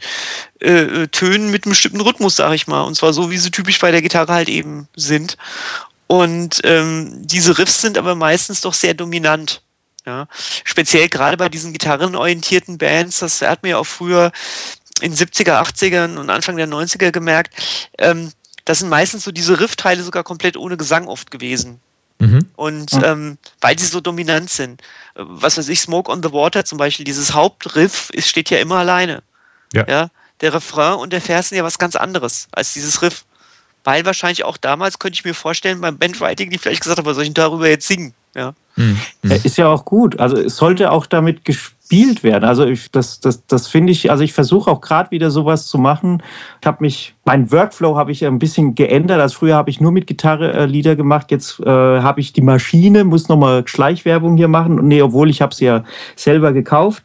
[0.60, 2.82] äh, äh Tönen mit einem bestimmten Rhythmus, sag ich mal.
[2.82, 5.38] Und zwar so, wie sie typisch bei der Gitarre halt eben sind.
[6.14, 9.64] Und ähm, diese Riffs sind aber meistens doch sehr dominant.
[10.06, 10.28] Ja?
[10.64, 14.32] Speziell gerade bei diesen gitarrenorientierten Bands, das hat mir ja auch früher
[15.02, 17.56] in 70er, 80ern und Anfang der 90er gemerkt,
[17.98, 18.32] ähm,
[18.64, 21.80] das sind meistens so diese Riffteile sogar komplett ohne Gesang oft gewesen.
[22.20, 22.46] Mhm.
[22.58, 24.84] Und ähm, weil sie so dominant sind.
[25.16, 28.78] Was weiß ich, Smoke on the Water zum Beispiel, dieses Hauptriff ist, steht ja immer
[28.78, 29.24] alleine.
[29.74, 29.88] Ja.
[29.88, 30.10] ja.
[30.42, 33.26] Der Refrain und der Vers sind ja was ganz anderes als dieses Riff.
[33.84, 37.16] Weil wahrscheinlich auch damals könnte ich mir vorstellen, beim Bandwriting, die vielleicht gesagt haben, was
[37.16, 38.14] soll ich darüber jetzt singen?
[38.36, 38.54] Ja.
[38.76, 38.98] Mhm.
[39.22, 40.20] Ist ja auch gut.
[40.20, 42.44] Also es sollte auch damit gespielt werden.
[42.44, 45.78] Also ich, das, das, das finde ich, also ich versuche auch gerade wieder sowas zu
[45.78, 46.24] machen.
[46.60, 49.20] Ich habe mich, mein Workflow habe ich ein bisschen geändert.
[49.20, 51.30] Also früher habe ich nur mit Gitarre äh, Lieder gemacht.
[51.30, 54.88] Jetzt äh, habe ich die Maschine, muss nochmal Schleichwerbung hier machen.
[54.88, 55.84] Nee, obwohl ich habe sie ja
[56.16, 57.04] selber gekauft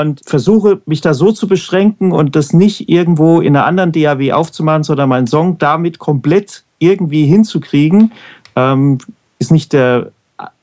[0.00, 4.32] und versuche mich da so zu beschränken und das nicht irgendwo in einer anderen DAW
[4.32, 8.12] aufzumachen, sondern meinen Song damit komplett irgendwie hinzukriegen.
[8.56, 8.98] Ähm,
[9.38, 10.12] ist nicht der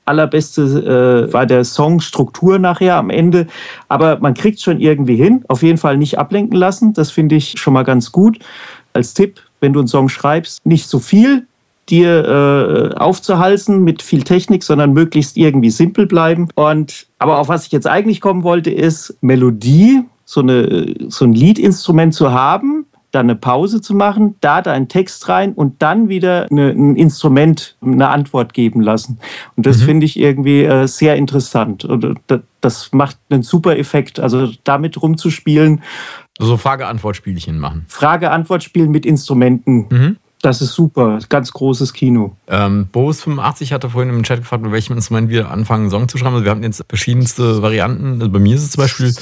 [0.09, 3.47] allerbeste äh, war der Song Struktur nachher am Ende,
[3.87, 5.45] aber man kriegt schon irgendwie hin.
[5.47, 8.39] Auf jeden Fall nicht ablenken lassen, das finde ich schon mal ganz gut.
[8.93, 11.45] Als Tipp, wenn du einen Song schreibst, nicht so viel,
[11.89, 16.49] dir äh, aufzuhalsen mit viel Technik, sondern möglichst irgendwie simpel bleiben.
[16.55, 21.33] Und aber auf was ich jetzt eigentlich kommen wollte, ist Melodie, so, eine, so ein
[21.33, 26.47] Liedinstrument zu haben, dann eine Pause zu machen, da deinen Text rein und dann wieder
[26.51, 29.19] eine, ein Instrument eine Antwort geben lassen.
[29.55, 29.85] Und das mhm.
[29.85, 31.85] finde ich irgendwie äh, sehr interessant.
[31.85, 34.19] Und das, das macht einen super Effekt.
[34.19, 35.81] Also damit rumzuspielen.
[36.39, 37.85] So Frage-Antwort-Spielchen machen.
[37.87, 39.87] Frage-Antwort-Spielen mit Instrumenten.
[39.89, 40.17] Mhm.
[40.41, 42.35] Das ist super, ganz großes Kino.
[42.47, 46.17] Ähm, Boris85 hatte vorhin im Chat gefragt, mit welchem Instrument wir anfangen, einen Song zu
[46.17, 46.35] schreiben.
[46.35, 48.21] Also wir haben jetzt verschiedenste Varianten.
[48.21, 49.13] Also bei mir ist es zum Beispiel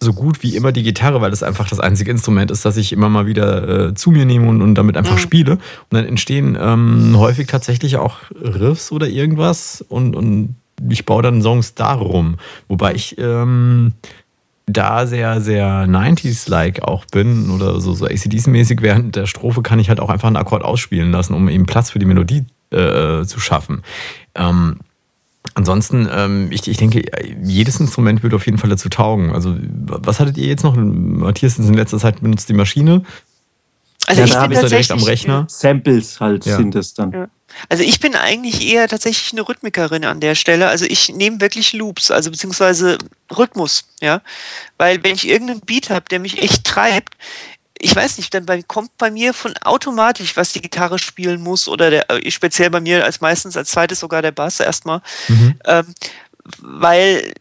[0.00, 2.92] so gut wie immer die Gitarre, weil das einfach das einzige Instrument ist, das ich
[2.92, 5.20] immer mal wieder äh, zu mir nehme und, und damit einfach mhm.
[5.20, 5.52] spiele.
[5.52, 10.54] Und dann entstehen ähm, häufig tatsächlich auch Riffs oder irgendwas und, und
[10.88, 12.36] ich baue dann Songs darum.
[12.68, 13.94] Wobei ich ähm,
[14.68, 19.88] da sehr, sehr 90s-like auch bin oder so, so ACDC-mäßig während der Strophe kann ich
[19.88, 23.40] halt auch einfach einen Akkord ausspielen lassen, um eben Platz für die Melodie äh, zu
[23.40, 23.82] schaffen.
[24.34, 24.78] Ähm,
[25.54, 27.02] Ansonsten, ähm, ich, ich denke,
[27.42, 29.32] jedes Instrument würde auf jeden Fall dazu taugen.
[29.32, 30.76] Also, was hattet ihr jetzt noch?
[30.76, 33.02] Matthias in letzter Zeit benutzt die Maschine.
[34.06, 35.44] Also ja, ich da bist du direkt tatsächlich am Rechner.
[35.48, 36.56] Samples halt Ja.
[36.56, 37.12] sind es dann.
[37.12, 37.28] Ja.
[37.68, 40.68] Also ich bin eigentlich eher tatsächlich eine Rhythmikerin an der Stelle.
[40.68, 42.98] Also ich nehme wirklich Loops, also beziehungsweise
[43.36, 44.22] Rhythmus, ja.
[44.76, 47.14] Weil wenn ich irgendeinen Beat habe, der mich echt treibt,
[47.80, 51.68] ich weiß nicht, dann bei, kommt bei mir von automatisch, was die Gitarre spielen muss
[51.68, 55.54] oder der, äh, speziell bei mir als meistens als zweites sogar der Bass erstmal, Mhm.
[55.64, 55.94] ähm,
[56.58, 57.32] weil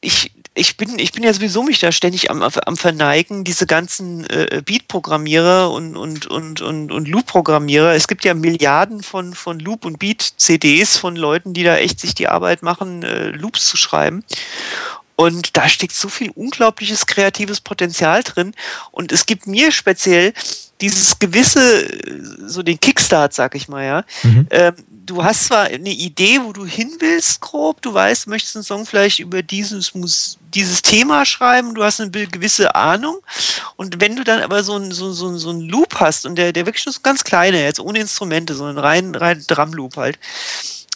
[0.00, 4.28] ich ich bin, ich bin ja sowieso mich da ständig am, am Verneigen, diese ganzen
[4.30, 7.94] äh, Beat-Programmierer und, und, und, und, und Loop-Programmierer.
[7.94, 12.14] Es gibt ja Milliarden von, von Loop- und Beat-CDs von Leuten, die da echt sich
[12.14, 14.24] die Arbeit machen, äh, Loops zu schreiben.
[15.14, 18.54] Und da steckt so viel unglaubliches kreatives Potenzial drin.
[18.90, 20.32] Und es gibt mir speziell
[20.80, 24.04] dieses gewisse, äh, so den Kickstart, sag ich mal, ja.
[24.22, 24.46] Mhm.
[24.50, 24.74] Ähm,
[25.06, 28.64] du hast zwar eine Idee, wo du hin willst, grob, du weißt, du möchtest einen
[28.64, 29.92] Song vielleicht über dieses,
[30.52, 33.20] dieses Thema schreiben, du hast eine gewisse Ahnung.
[33.76, 36.52] Und wenn du dann aber so einen so, so, so einen Loop hast und der,
[36.52, 40.18] der wirklich nur so ganz kleine, jetzt ohne Instrumente, so einen rein, rein Drum-Loop halt,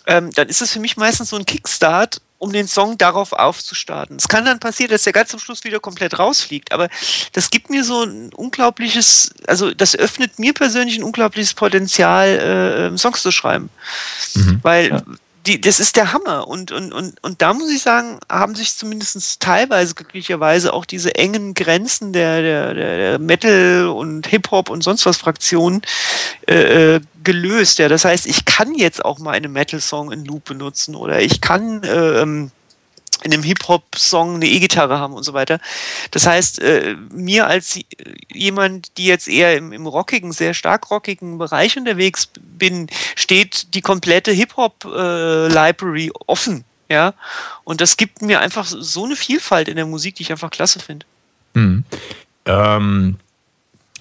[0.06, 4.16] ähm, dann ist es für mich meistens so ein Kickstart, um den Song darauf aufzustarten.
[4.16, 6.88] Es kann dann passieren, dass der ganz zum Schluss wieder komplett rausfliegt, aber
[7.34, 12.86] das gibt mir so ein unglaubliches, also das öffnet mir persönlich ein unglaubliches Potenzial, äh,
[12.86, 13.68] ähm, Songs zu schreiben.
[14.34, 14.58] Mhm.
[14.62, 15.02] Weil Ja.
[15.46, 16.48] Die, das ist der Hammer.
[16.48, 21.14] Und, und, und, und da muss ich sagen, haben sich zumindest teilweise glücklicherweise auch diese
[21.14, 25.82] engen Grenzen der, der, der Metal und Hip-Hop und sonst was Fraktionen
[26.46, 27.78] äh, äh, gelöst.
[27.78, 31.40] Ja, das heißt, ich kann jetzt auch mal einen Metal-Song in Loop benutzen oder ich
[31.40, 32.50] kann äh, ähm,
[33.22, 35.60] in einem Hip-Hop-Song eine E-Gitarre haben und so weiter.
[36.10, 37.84] Das heißt, äh, mir als äh,
[38.32, 43.82] jemand, die jetzt eher im, im rockigen, sehr stark rockigen Bereich unterwegs bin, steht die
[43.82, 46.64] komplette Hip-Hop-Library offen.
[46.88, 47.14] Ja,
[47.62, 50.80] und das gibt mir einfach so eine Vielfalt in der Musik, die ich einfach klasse
[50.80, 51.06] finde.
[51.54, 51.84] Mhm.
[52.46, 53.16] Ähm,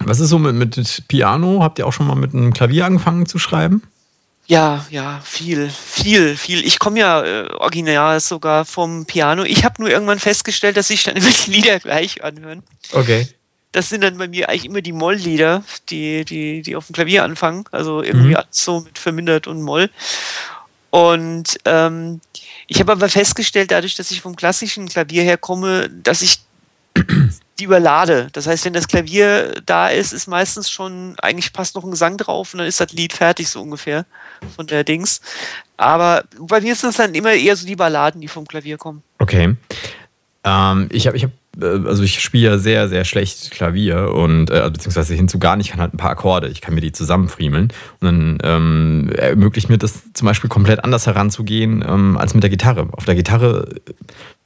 [0.00, 1.62] was ist so mit, mit Piano?
[1.62, 3.82] Habt ihr auch schon mal mit einem Klavier angefangen zu schreiben?
[4.50, 6.66] Ja, ja, viel, viel, viel.
[6.66, 9.44] Ich komme ja äh, original sogar vom Piano.
[9.44, 12.64] Ich habe nur irgendwann festgestellt, dass sich dann immer die Lieder gleich anhören.
[12.90, 13.28] Okay.
[13.70, 17.22] Das sind dann bei mir eigentlich immer die Moll-Lieder, die, die, die auf dem Klavier
[17.22, 17.62] anfangen.
[17.70, 18.42] Also irgendwie Mhm.
[18.50, 19.88] so mit vermindert und Moll.
[20.90, 22.20] Und ähm,
[22.66, 26.40] ich habe aber festgestellt, dadurch, dass ich vom klassischen Klavier her komme, dass ich
[27.60, 28.28] die überlade.
[28.32, 32.16] Das heißt, wenn das Klavier da ist, ist meistens schon, eigentlich passt noch ein Gesang
[32.16, 34.06] drauf und dann ist das Lied fertig, so ungefähr,
[34.56, 35.20] von der Dings.
[35.76, 39.02] Aber bei mir sind es dann immer eher so die Balladen, die vom Klavier kommen.
[39.18, 39.56] Okay.
[40.42, 44.50] Ähm, ich habe, ich hab, äh, also ich spiele ja sehr, sehr schlecht Klavier und
[44.50, 46.92] äh, beziehungsweise hinzu gar nicht, ich kann halt ein paar Akkorde, ich kann mir die
[46.92, 52.42] zusammenfriemeln und dann ähm, ermöglicht mir das zum Beispiel komplett anders heranzugehen ähm, als mit
[52.42, 52.88] der Gitarre.
[52.92, 53.68] Auf der Gitarre,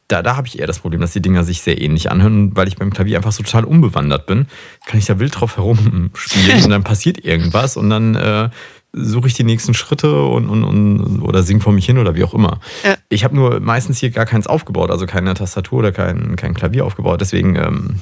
[0.09, 2.69] da, da habe ich eher das Problem, dass die Dinger sich sehr ähnlich anhören, weil
[2.69, 4.47] ich beim Klavier einfach so total unbewandert bin,
[4.87, 8.51] kann ich da wild drauf herumspielen und dann passiert irgendwas und dann äh,
[8.93, 12.25] suche ich die nächsten Schritte und, und, und oder sing vor mich hin oder wie
[12.25, 12.61] auch immer.
[12.85, 12.97] Ja.
[13.09, 16.85] Ich habe nur meistens hier gar keins aufgebaut, also keine Tastatur oder kein, kein Klavier
[16.85, 18.01] aufgebaut, deswegen ähm,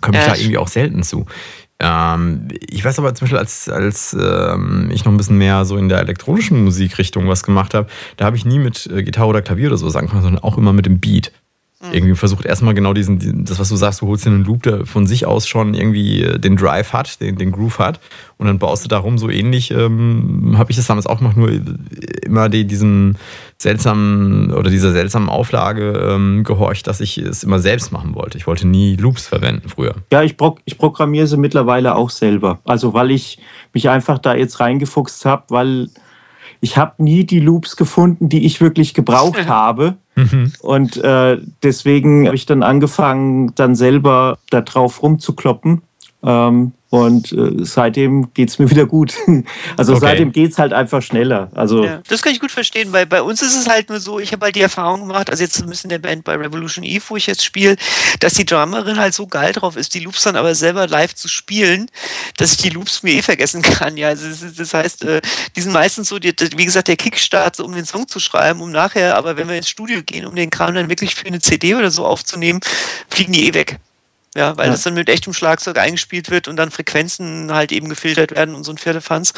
[0.00, 1.26] komme ich Ja, da irgendwie auch selten zu.
[1.82, 5.76] Ähm, ich weiß aber zum Beispiel, als, als ähm, ich noch ein bisschen mehr so
[5.76, 9.42] in der elektronischen Musikrichtung was gemacht habe, da habe ich nie mit äh, Gitarre oder
[9.42, 11.32] Klavier oder so sagen können, sondern auch immer mit dem Beat.
[11.90, 14.86] Irgendwie versucht erstmal genau diesen, das, was du sagst, du holst dir einen Loop, der
[14.86, 17.98] von sich aus schon irgendwie äh, den Drive hat, den, den Groove hat
[18.38, 21.50] und dann baust du darum so ähnlich, ähm, habe ich das damals auch gemacht, nur
[22.24, 23.18] immer die, diesen
[23.58, 28.38] seltsamen oder dieser seltsamen Auflage ähm, gehorcht, dass ich es immer selbst machen wollte.
[28.38, 29.94] Ich wollte nie Loops verwenden früher.
[30.12, 32.60] Ja, ich, pro ich programmiere sie mittlerweile auch selber.
[32.64, 33.38] Also weil ich
[33.72, 35.88] mich einfach da jetzt reingefuchst habe, weil
[36.62, 39.96] ich habe nie die Loops gefunden, die ich wirklich gebraucht habe.
[40.62, 45.82] Und äh, deswegen habe ich dann angefangen, dann selber da drauf rumzukloppen.
[46.22, 49.14] Ähm, und äh, seitdem geht's mir wieder gut.
[49.78, 50.00] Also Okay.
[50.02, 51.50] seitdem geht's halt einfach schneller.
[51.54, 54.18] Also Ja, das kann ich gut verstehen, weil bei uns ist es halt nur so,
[54.20, 57.16] ich habe halt die Erfahrung gemacht, also jetzt in der Band bei Revolution Eve, wo
[57.16, 57.76] ich jetzt spiele,
[58.20, 61.28] dass die Drummerin halt so geil drauf ist, die Loops dann aber selber live zu
[61.28, 61.86] spielen,
[62.36, 63.96] dass ich die Loops mir eh vergessen kann.
[63.96, 65.22] Ja, also das heißt, äh,
[65.56, 68.60] die sind meistens so, die, wie gesagt, der Kickstart, so, um den Song zu schreiben,
[68.60, 71.40] um nachher, aber wenn wir ins Studio gehen, um den Kram dann wirklich für eine
[71.40, 72.60] CD oder so aufzunehmen,
[73.08, 73.78] fliegen die eh weg.
[74.34, 74.72] Ja, weil Ja.
[74.72, 78.64] das dann mit echtem Schlagzeug eingespielt wird und dann Frequenzen halt eben gefiltert werden und
[78.64, 79.32] so ein Viertelfanz.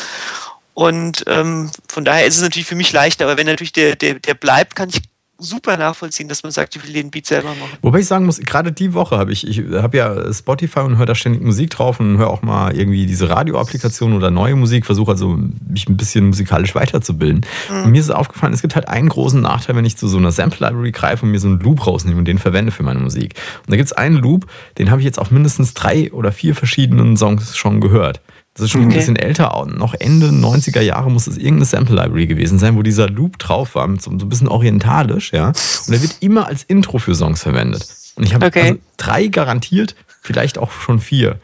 [0.74, 4.14] Und ähm, von daher ist es natürlich für mich leichter, aber wenn natürlich der, der,
[4.14, 5.00] der bleibt, kann ich
[5.38, 7.78] super nachvollziehen, dass man sagt, ich will den Beat selber machen.
[7.82, 11.06] Wobei ich sagen muss, gerade die Woche habe ich, ich habe ja Spotify und höre
[11.06, 15.12] da ständig Musik drauf und höre auch mal irgendwie diese Radioapplikation oder neue Musik, versuche
[15.12, 17.44] also mich ein bisschen musikalisch weiterzubilden.
[17.70, 17.84] Mhm.
[17.84, 20.30] Und mir ist aufgefallen, es gibt halt einen großen Nachteil, wenn ich zu so einer
[20.30, 23.34] Sample Library greife und mir so einen Loop rausnehme und den verwende für meine Musik.
[23.66, 24.46] Und da gibt es einen Loop,
[24.78, 28.20] den habe ich jetzt auf mindestens drei oder vier verschiedenen Songs schon gehört.
[28.54, 28.92] Das ist schon okay.
[28.92, 32.82] ein bisschen älter, noch Ende 90er Jahre muss es irgendeine Sample Library gewesen sein, wo
[32.82, 35.48] dieser Loop drauf war, so, ein bisschen orientalisch, ja.
[35.48, 37.86] Und der wird immer als Intro für Songs verwendet.
[38.14, 38.62] Und ich habe okay.
[38.62, 41.40] also drei garantiert, vielleicht auch schon vier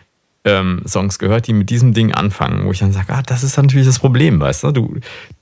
[0.50, 3.56] ähm, Songs gehört, die mit diesem Ding anfangen, wo ich dann sage, ah, das ist
[3.56, 4.72] natürlich das Problem, weißt du?
[4.72, 4.94] du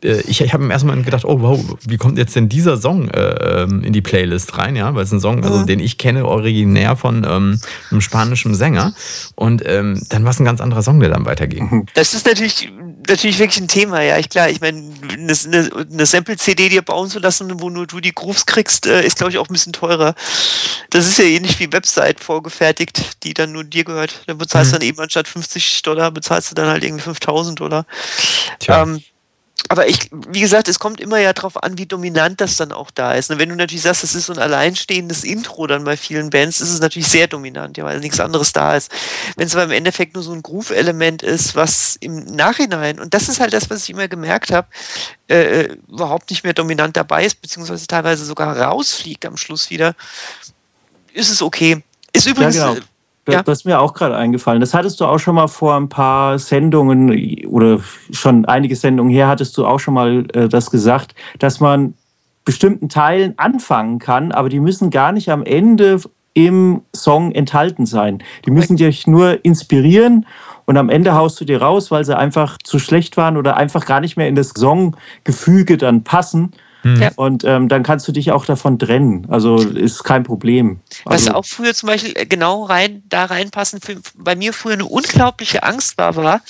[0.03, 2.77] äh, ich ich habe im ersten Mal gedacht, oh wow, wie kommt jetzt denn dieser
[2.77, 4.95] Song äh, ähm, in die Playlist rein, ja?
[4.95, 8.95] Weil es ein Song, also, den ich kenne, originär von ähm, einem spanischen Sänger.
[9.35, 11.87] Und ähm, dann war es ein ganz anderer Song, der dann weiterging.
[11.95, 12.71] Das ist natürlich
[13.09, 14.19] natürlich wirklich ein Thema, ja.
[14.19, 18.13] Ich klar, ich meine, eine, eine, Sample-CD dir bauen zu lassen, wo nur du die
[18.13, 20.15] Grooves kriegst, äh, ist, glaube ich, auch ein bisschen teurer.
[20.91, 24.23] Das ist ja ähnlich wie Website vorgefertigt, die dann nur dir gehört.
[24.27, 24.81] Da bezahlst du mhm.
[24.81, 27.87] dann eben anstatt 50 Dollar, bezahlst du dann halt irgendwie 5000 Dollar.
[28.59, 28.83] Tja.
[28.83, 29.03] Ähm,
[29.69, 32.91] aber ich, wie gesagt, es kommt immer ja darauf an, wie dominant das dann auch
[32.91, 33.31] da ist.
[33.31, 36.61] Und wenn du natürlich sagst, das ist so ein alleinstehendes Intro dann bei vielen Bands,
[36.61, 38.91] ist es natürlich sehr dominant, ja, weil nichts anderes da ist.
[39.37, 43.29] Wenn es aber im Endeffekt nur so ein Groove-Element ist, was im Nachhinein, und das
[43.29, 44.69] ist halt das, was ich immer gemerkt habe,
[45.29, 49.95] äh, äh, überhaupt nicht mehr dominant dabei ist, beziehungsweise teilweise sogar rausfliegt am Schluss wieder,
[51.13, 51.83] ist es okay.
[52.13, 52.87] Ist übrigens, ja, genau.
[53.29, 53.43] Ja.
[53.43, 54.61] Das ist mir auch gerade eingefallen.
[54.61, 59.29] Das hattest du auch schon mal vor ein paar Sendungen oder schon einige Sendungen her
[59.29, 61.95] hattest du auch schon mal äh, das gesagt, dass man
[62.45, 66.01] bestimmten Teilen anfangen kann, aber die müssen gar nicht am Ende
[66.33, 68.23] im Song enthalten sein.
[68.47, 70.25] Die müssen dich nur inspirieren
[70.65, 73.85] und am Ende haust du dir raus, weil sie einfach zu schlecht waren oder einfach
[73.85, 76.53] gar nicht mehr in das Songgefüge dann passen.
[76.83, 77.03] Mhm.
[77.03, 77.11] Ja.
[77.17, 79.27] Und ähm, dann kannst du dich auch davon trennen.
[79.29, 80.81] Also ist kein Problem.
[81.05, 84.75] Was also, auch früher zum Beispiel äh, genau rein da reinpassen, für, bei mir früher
[84.75, 86.41] eine unglaubliche Angst war, war,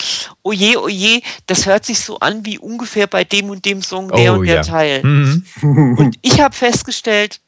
[0.43, 4.35] oje, oje, das hört sich so an wie ungefähr bei dem und dem Song der
[4.35, 4.63] oh, und der ja.
[4.63, 5.03] Teil.
[5.03, 5.45] Mhm.
[5.99, 7.41] Und ich habe festgestellt,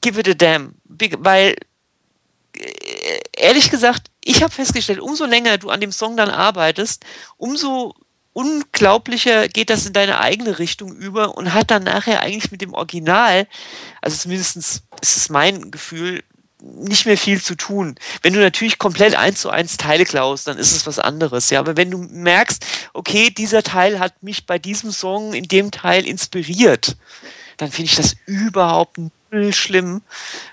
[0.00, 0.74] give it a damn.
[1.18, 1.54] Weil
[2.56, 7.04] äh, ehrlich gesagt, ich habe festgestellt, umso länger du an dem Song dann arbeitest,
[7.36, 7.94] umso
[8.32, 12.74] unglaublicher geht das in deine eigene Richtung über und hat dann nachher eigentlich mit dem
[12.74, 13.46] Original,
[14.00, 14.82] also zumindest ist
[15.16, 16.22] es mein Gefühl,
[16.62, 17.96] nicht mehr viel zu tun.
[18.22, 21.50] Wenn du natürlich komplett eins zu eins Teile klaust, dann ist es was anderes.
[21.50, 25.72] Ja, aber wenn du merkst, okay, dieser Teil hat mich bei diesem Song in dem
[25.72, 26.96] Teil inspiriert,
[27.56, 28.98] dann finde ich das überhaupt
[29.32, 30.02] null schlimm.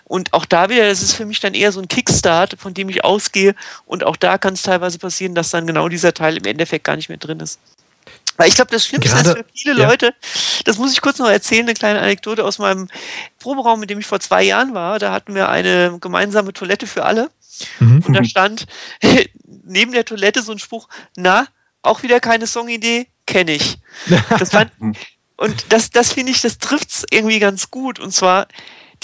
[0.05, 2.89] Und auch da wieder, das ist für mich dann eher so ein Kickstart, von dem
[2.89, 3.55] ich ausgehe.
[3.85, 6.95] Und auch da kann es teilweise passieren, dass dann genau dieser Teil im Endeffekt gar
[6.95, 7.59] nicht mehr drin ist.
[8.37, 9.89] Weil ich glaube, das Schlimmste Gerade, ist für viele ja.
[9.89, 10.13] Leute,
[10.63, 12.87] das muss ich kurz noch erzählen, eine kleine Anekdote aus meinem
[13.37, 14.97] Proberaum, mit dem ich vor zwei Jahren war.
[14.97, 17.29] Da hatten wir eine gemeinsame Toilette für alle.
[17.79, 18.03] Mhm.
[18.07, 18.65] Und da stand
[19.45, 20.87] neben der Toilette so ein Spruch,
[21.17, 21.47] na,
[21.81, 23.77] auch wieder keine Songidee, kenne ich.
[24.39, 24.71] Das fand,
[25.39, 27.97] und das, das finde ich, das trifft es irgendwie ganz gut.
[27.99, 28.47] Und zwar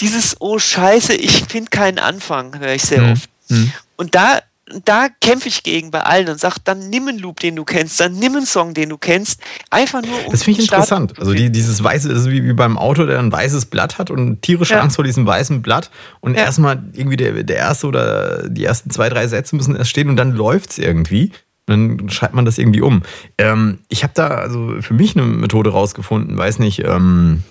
[0.00, 3.12] dieses, oh Scheiße, ich finde keinen Anfang, höre ich sehr mhm.
[3.12, 3.30] oft.
[3.48, 3.72] Mhm.
[3.96, 4.40] Und da
[4.84, 8.00] da kämpfe ich gegen bei allen und sage, dann nimm einen Loop, den du kennst,
[8.00, 9.40] dann nimm einen Song, den du kennst.
[9.70, 11.16] Einfach nur um Das finde ich interessant.
[11.20, 14.10] Also die, dieses weiße, das ist wie, wie beim Auto, der ein weißes Blatt hat
[14.10, 14.80] und tierische ja.
[14.80, 15.90] Angst vor diesem weißen Blatt.
[16.18, 16.40] Und ja.
[16.40, 20.16] erstmal irgendwie der, der erste oder die ersten zwei, drei Sätze müssen erst stehen und
[20.16, 21.30] dann läuft es irgendwie.
[21.66, 23.02] Dann schreibt man das irgendwie um.
[23.38, 27.42] Ähm, ich habe da also für mich eine Methode rausgefunden, weiß nicht, ähm,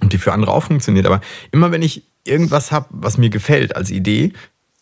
[0.00, 1.20] ob die für andere auch funktioniert, aber
[1.52, 4.32] immer wenn ich irgendwas habe, was mir gefällt als Idee,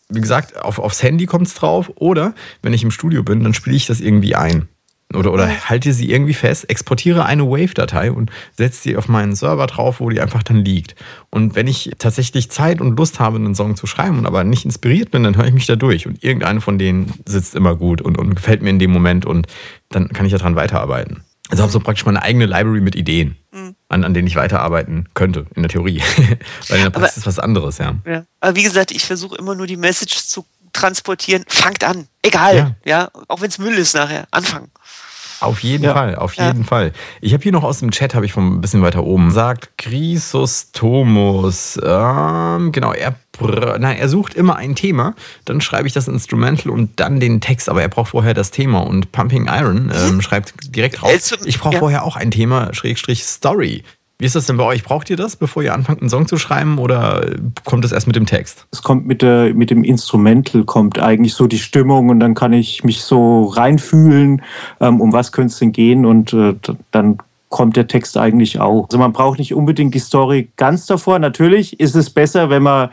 [0.09, 1.91] wie gesagt, auf, aufs Handy kommt es drauf.
[1.95, 4.69] Oder wenn ich im Studio bin, dann spiele ich das irgendwie ein.
[5.13, 9.65] Oder, oder halte sie irgendwie fest, exportiere eine Wave-Datei und setze sie auf meinen Server
[9.65, 10.95] drauf, wo die einfach dann liegt.
[11.29, 14.65] Und wenn ich tatsächlich Zeit und Lust habe, einen Song zu schreiben und aber nicht
[14.65, 16.07] inspiriert bin, dann höre ich mich da durch.
[16.07, 19.47] Und irgendeine von denen sitzt immer gut und, und gefällt mir in dem Moment und
[19.89, 21.23] dann kann ich daran weiterarbeiten.
[21.49, 23.75] Also habe so praktisch meine eigene Library mit Ideen, mhm.
[23.87, 26.01] an, an denen ich weiterarbeiten könnte, in der Theorie.
[26.67, 27.95] Weil in der Praxis ist was anderes, ja.
[28.05, 28.25] ja.
[28.41, 31.43] Aber wie gesagt, ich versuche immer nur die Message zu transportieren.
[31.47, 33.09] Fangt an, egal, ja, ja?
[33.27, 34.69] auch wenn es Müll ist nachher, anfangen.
[35.39, 35.93] Auf jeden ja.
[35.93, 36.67] Fall, auf jeden ja.
[36.67, 36.93] Fall.
[37.21, 39.77] Ich habe hier noch aus dem Chat, habe ich von ein bisschen weiter oben, sagt
[39.77, 43.15] Chrysostomus, ähm, genau, er,
[43.77, 45.13] na, er sucht immer ein Thema,
[45.45, 48.79] dann schreibe ich das Instrumental und dann den Text, aber er braucht vorher das Thema
[48.79, 50.21] und Pumping Iron ähm, mhm.
[50.21, 51.11] schreibt direkt drauf,
[51.45, 51.79] ich brauche ja.
[51.79, 53.83] vorher auch ein Thema, Schrägstrich Story.
[54.19, 54.83] Wie ist das denn bei euch?
[54.83, 58.15] Braucht ihr das, bevor ihr anfangt, einen Song zu schreiben oder kommt es erst mit
[58.15, 58.65] dem Text?
[58.71, 62.51] Es kommt mit, der, mit dem Instrumental, kommt eigentlich so die Stimmung und dann kann
[62.51, 64.41] ich mich so reinfühlen,
[64.79, 66.55] ähm, um was könnte es denn gehen und äh,
[66.89, 67.19] dann
[67.57, 68.83] kommt der Text eigentlich auch.
[68.83, 71.17] Also man braucht nicht unbedingt die Story ganz davor.
[71.17, 72.89] Natürlich ist es besser, wenn man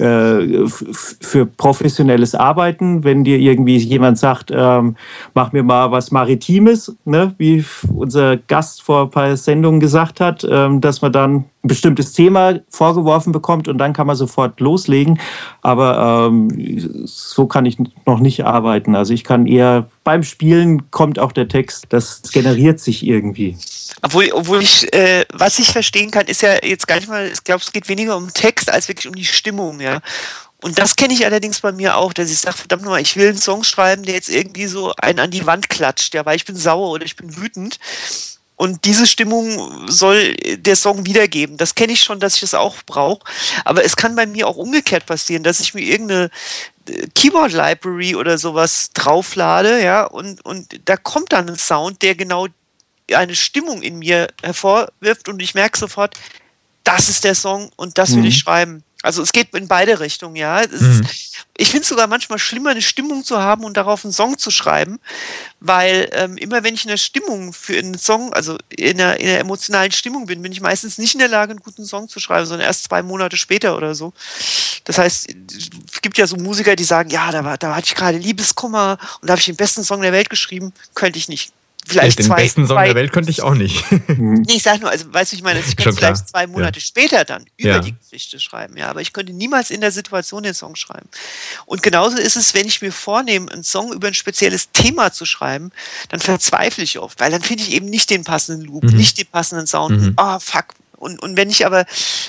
[0.00, 4.96] äh, für professionelles Arbeiten, wenn dir irgendwie jemand sagt, ähm,
[5.34, 10.44] mach mir mal was Maritimes, ne, wie unser Gast vor ein paar Sendungen gesagt hat,
[10.50, 15.20] ähm, dass man dann bestimmtes Thema vorgeworfen bekommt und dann kann man sofort loslegen.
[15.62, 17.76] Aber ähm, so kann ich
[18.06, 18.96] noch nicht arbeiten.
[18.96, 23.56] Also ich kann eher beim Spielen kommt auch der Text, das generiert sich irgendwie.
[24.02, 27.44] Obwohl, obwohl ich, äh, was ich verstehen kann, ist ja jetzt gar nicht mal, ich
[27.44, 30.00] glaube, es geht weniger um Text als wirklich um die Stimmung, ja.
[30.60, 33.28] Und das kenne ich allerdings bei mir auch, dass ich sage, verdammt nochmal, ich will
[33.28, 36.44] einen Song schreiben, der jetzt irgendwie so einen an die Wand klatscht, ja, weil ich
[36.44, 37.78] bin sauer oder ich bin wütend.
[38.58, 41.56] Und diese Stimmung soll der Song wiedergeben.
[41.56, 43.24] Das kenne ich schon, dass ich das auch brauche.
[43.64, 46.28] Aber es kann bei mir auch umgekehrt passieren, dass ich mir irgendeine
[46.88, 52.16] äh, Keyboard Library oder sowas drauflade, ja, und, und da kommt dann ein Sound, der
[52.16, 52.48] genau
[53.14, 56.18] eine Stimmung in mir hervorwirft und ich merke sofort,
[56.82, 58.26] das ist der Song und das will mhm.
[58.26, 58.82] ich schreiben.
[59.02, 60.60] Also es geht in beide Richtungen, ja.
[60.66, 61.02] Mhm.
[61.02, 64.38] Ist, ich finde es sogar manchmal schlimmer, eine Stimmung zu haben und darauf einen Song
[64.38, 64.98] zu schreiben,
[65.60, 69.28] weil ähm, immer wenn ich in der Stimmung für einen Song, also in einer, in
[69.28, 72.18] einer, emotionalen Stimmung bin, bin ich meistens nicht in der Lage, einen guten Song zu
[72.18, 74.12] schreiben, sondern erst zwei Monate später oder so.
[74.84, 77.94] Das heißt, es gibt ja so Musiker, die sagen, ja, da, war, da hatte ich
[77.94, 80.72] gerade Liebeskummer und da habe ich den besten Song der Welt geschrieben.
[80.94, 81.52] Könnte ich nicht
[81.88, 83.84] vielleicht Den zwei, besten Song zwei, der Welt könnte ich auch nicht.
[84.08, 86.84] nee, ich sage nur, also weißt du, ich meine, ich könnte vielleicht zwei Monate ja.
[86.84, 87.78] später dann über ja.
[87.80, 91.08] die Geschichte schreiben, ja, aber ich könnte niemals in der Situation den Song schreiben.
[91.66, 95.24] Und genauso ist es, wenn ich mir vornehme, einen Song über ein spezielles Thema zu
[95.24, 95.72] schreiben,
[96.08, 98.96] dann verzweifle ich oft, weil dann finde ich eben nicht den passenden Loop, mhm.
[98.96, 100.00] nicht den passenden Sound.
[100.00, 100.14] Mhm.
[100.16, 101.84] Oh, fuck, und, und wenn ich aber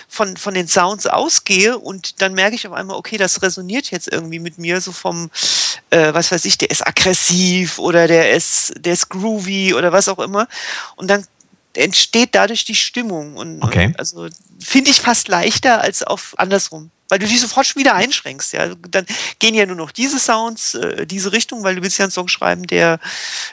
[0.07, 4.11] von, von den Sounds ausgehe und dann merke ich auf einmal, okay, das resoniert jetzt
[4.11, 5.29] irgendwie mit mir, so vom,
[5.89, 10.07] äh, was weiß ich, der ist aggressiv oder der ist, der ist groovy oder was
[10.07, 10.47] auch immer.
[10.95, 11.25] Und dann
[11.73, 13.35] entsteht dadurch die Stimmung.
[13.37, 13.87] Und, okay.
[13.87, 14.27] und also
[14.59, 18.53] finde ich fast leichter als auf andersrum weil du dich sofort schon wieder einschränkst.
[18.53, 18.69] Ja?
[18.89, 19.05] Dann
[19.39, 22.27] gehen ja nur noch diese Sounds, äh, diese Richtung, weil du willst ja einen Song
[22.27, 22.99] schreiben, der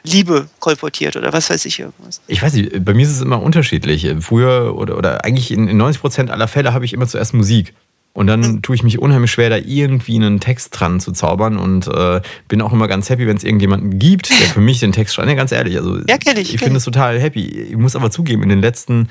[0.05, 2.21] Liebe kolportiert oder was weiß ich irgendwas.
[2.27, 4.07] Ich weiß nicht, bei mir ist es immer unterschiedlich.
[4.21, 7.75] Früher oder, oder eigentlich in, in 90 Prozent aller Fälle habe ich immer zuerst Musik.
[8.17, 8.63] Und dann mhm.
[8.63, 12.63] tue ich mich unheimlich schwer, da irgendwie einen Text dran zu zaubern und äh, bin
[12.63, 15.29] auch immer ganz happy, wenn es irgendjemanden gibt, der für mich den Text schreibt.
[15.29, 17.47] Nee, ganz ehrlich, also ja, ich, ich finde es total happy.
[17.47, 19.11] Ich muss aber zugeben, in den letzten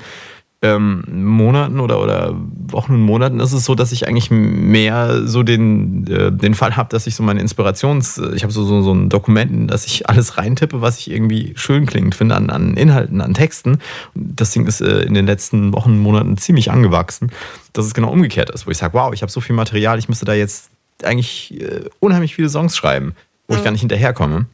[0.62, 2.34] ähm, Monaten oder, oder
[2.68, 6.76] Wochen und Monaten ist es so, dass ich eigentlich mehr so den, äh, den Fall
[6.76, 10.08] habe, dass ich so meine Inspirations-, ich habe so, so, so ein Dokument, dass ich
[10.08, 13.78] alles reintippe, was ich irgendwie schön klingt finde an, an Inhalten, an Texten.
[14.14, 17.30] Das Ding ist äh, in den letzten Wochen, und Monaten ziemlich angewachsen,
[17.72, 20.08] dass es genau umgekehrt ist, wo ich sage, wow, ich habe so viel Material, ich
[20.08, 20.70] müsste da jetzt
[21.02, 23.14] eigentlich äh, unheimlich viele Songs schreiben,
[23.46, 23.58] wo mhm.
[23.58, 24.46] ich gar nicht hinterherkomme.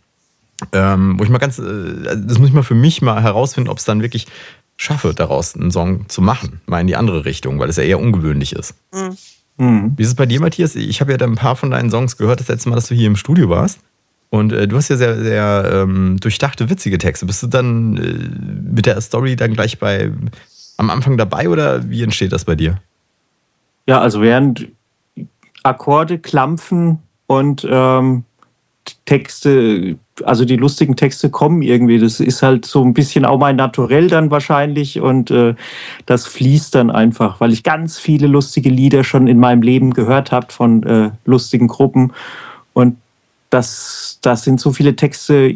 [0.73, 1.62] Ähm, wo ich mal ganz, äh,
[2.17, 4.29] das muss ich mal für mich mal herausfinden, ob es dann wirklich
[4.77, 6.61] schaffe, daraus einen Song zu machen.
[6.67, 8.75] Mal in die andere Richtung, weil es ja eher ungewöhnlich ist.
[8.93, 9.17] Mhm.
[9.59, 9.93] mhm.
[9.97, 10.75] Wie ist es bei dir, Matthias?
[10.75, 12.95] Ich habe ja da ein paar von deinen Songs gehört, das letzte Mal, dass du
[12.95, 13.81] hier im Studio warst.
[14.31, 17.27] Und äh, du hast ja sehr, sehr ähm, durchdachte, witzige Texte.
[17.27, 20.11] Bist du dann äh, mit der Story dann gleich bei
[20.79, 22.81] am Anfang dabei oder wie entsteht das bei dir?
[23.87, 24.69] Ja, also während
[25.63, 28.25] Akkorde klampfen und ähm,
[29.05, 31.99] Texte also die lustigen Texte kommen irgendwie.
[31.99, 35.55] Das ist halt so ein bisschen auch mein Naturell dann wahrscheinlich und äh,
[36.07, 40.33] das fließt dann einfach, weil ich ganz viele lustige Lieder schon in meinem Leben gehört
[40.33, 42.13] habe von äh, lustigen Gruppen
[42.73, 42.97] und
[43.51, 45.55] das, das sind so viele Texte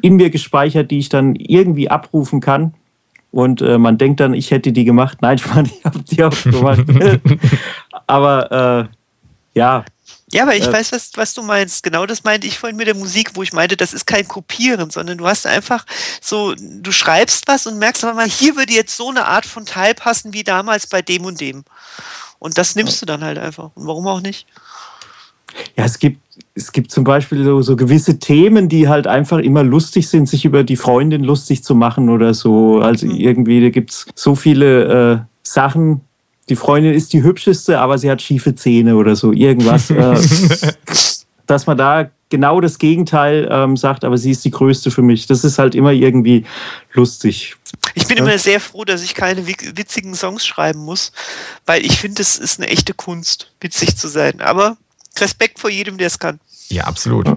[0.00, 2.74] in mir gespeichert, die ich dann irgendwie abrufen kann.
[3.30, 5.18] Und äh, man denkt dann, ich hätte die gemacht.
[5.22, 6.84] Nein, ich meine, ich habe die auch gemacht.
[8.06, 9.84] Aber äh, ja,
[10.32, 11.82] ja, aber ich äh, weiß, was, was du meinst.
[11.82, 14.90] Genau das meinte ich vorhin mit der Musik, wo ich meinte, das ist kein Kopieren,
[14.90, 15.84] sondern du hast einfach
[16.20, 19.66] so, du schreibst was und merkst aber mal, hier würde jetzt so eine Art von
[19.66, 21.64] Teil passen wie damals bei dem und dem.
[22.38, 23.70] Und das nimmst du dann halt einfach.
[23.74, 24.46] Und warum auch nicht?
[25.76, 26.18] Ja, es gibt,
[26.54, 30.44] es gibt zum Beispiel so, so gewisse Themen, die halt einfach immer lustig sind, sich
[30.44, 32.80] über die Freundin lustig zu machen oder so.
[32.80, 33.16] Also mhm.
[33.16, 36.00] irgendwie, da gibt es so viele äh, Sachen,
[36.48, 39.90] die Freundin ist die hübscheste, aber sie hat schiefe Zähne oder so, irgendwas.
[39.90, 40.20] äh,
[41.46, 45.26] dass man da genau das Gegenteil ähm, sagt, aber sie ist die größte für mich.
[45.26, 46.46] Das ist halt immer irgendwie
[46.94, 47.56] lustig.
[47.94, 48.24] Ich bin ja?
[48.24, 51.12] immer sehr froh, dass ich keine witzigen Songs schreiben muss,
[51.66, 54.40] weil ich finde, es ist eine echte Kunst, witzig zu sein.
[54.40, 54.78] Aber
[55.18, 56.40] Respekt vor jedem, der es kann.
[56.68, 57.26] Ja, absolut.
[57.26, 57.36] Ja.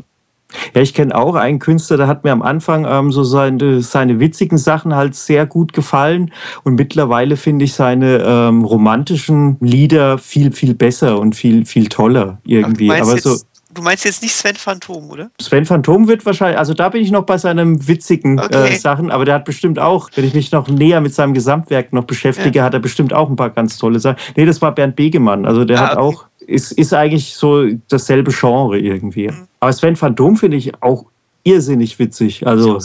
[0.73, 4.19] Ja, ich kenne auch einen Künstler, der hat mir am Anfang ähm, so seine, seine
[4.19, 6.31] witzigen Sachen halt sehr gut gefallen.
[6.63, 12.37] Und mittlerweile finde ich seine ähm, romantischen Lieder viel, viel besser und viel, viel toller
[12.45, 12.91] irgendwie.
[12.91, 13.37] Aber so.
[13.73, 15.29] Du meinst jetzt nicht Sven Phantom, oder?
[15.41, 18.69] Sven Phantom wird wahrscheinlich, also da bin ich noch bei seinen witzigen Okay.
[18.69, 21.91] äh, Sachen, aber der hat bestimmt auch, wenn ich mich noch näher mit seinem Gesamtwerk
[21.91, 24.15] noch beschäftige, hat er bestimmt auch ein paar ganz tolle Sachen.
[24.37, 26.01] Nee, das war Bernd Begemann, also der Ah, hat okay.
[26.01, 29.27] auch, ist, ist eigentlich so dasselbe Genre irgendwie.
[29.27, 29.47] Mhm.
[29.65, 31.07] Aber Sven Phantom finde ich auch
[31.43, 32.45] irrsinnig witzig.
[32.45, 32.83] Also gut,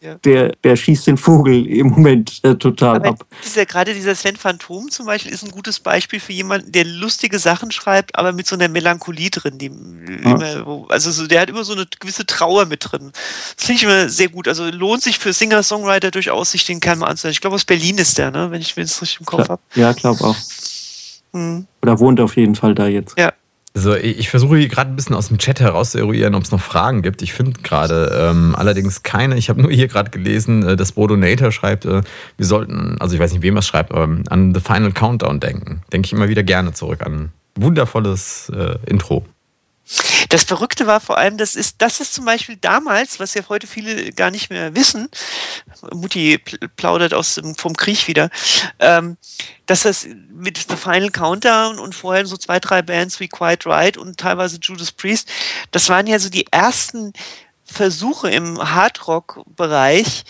[0.00, 0.14] ja.
[0.24, 3.26] der, der schießt den Vogel im Moment äh, total Aber ab.
[3.44, 7.38] dieser, gerade dieser Sven Phantom zum Beispiel ist ein gutes Beispiel für jemanden, der lustige
[7.38, 9.58] Sachen schreibt, aber mit so einer Melancholie drin.
[9.58, 13.12] Die immer, wo, also so, der hat immer so eine gewisse Trauer mit drin.
[13.12, 14.48] Das finde ich immer sehr gut.
[14.48, 17.32] Also lohnt sich für Singer-Songwriter durchaus, sich den Kerl mal anzuhören.
[17.32, 18.50] Ich glaube, aus Berlin ist der, ne?
[18.50, 19.60] wenn ich es richtig im Kopf habe.
[19.74, 20.36] Ja, glaube auch.
[21.34, 21.66] Hm.
[21.82, 23.18] Oder wohnt auf jeden Fall da jetzt.
[23.18, 23.34] Ja.
[23.74, 26.42] Also ich ich versuche hier gerade ein bisschen aus dem Chat heraus zu eruieren, ob
[26.42, 27.22] es noch Fragen gibt.
[27.22, 29.38] Ich finde gerade ähm, allerdings keine.
[29.38, 32.02] Ich habe nur hier gerade gelesen, äh, dass Bodo Nater schreibt, äh,
[32.36, 35.40] wir sollten, also ich weiß nicht, wem er es schreibt, aber an The Final Countdown
[35.40, 35.82] denken.
[35.92, 39.24] Denke ich immer wieder gerne zurück an wundervolles äh, Intro.
[40.28, 43.66] Das Verrückte war vor allem, das ist, das ist zum Beispiel damals, was ja heute
[43.66, 45.08] viele gar nicht mehr wissen,
[45.92, 48.30] Mutti pl- plaudert aus vom Krieg wieder,
[48.78, 49.16] ähm,
[49.66, 50.06] dass das
[50.42, 54.58] mit The Final Countdown und vorher so zwei, drei Bands wie Quite Right und teilweise
[54.60, 55.28] Judas Priest,
[55.70, 57.12] das waren ja so die ersten
[57.64, 60.24] Versuche im Hardrock-Bereich,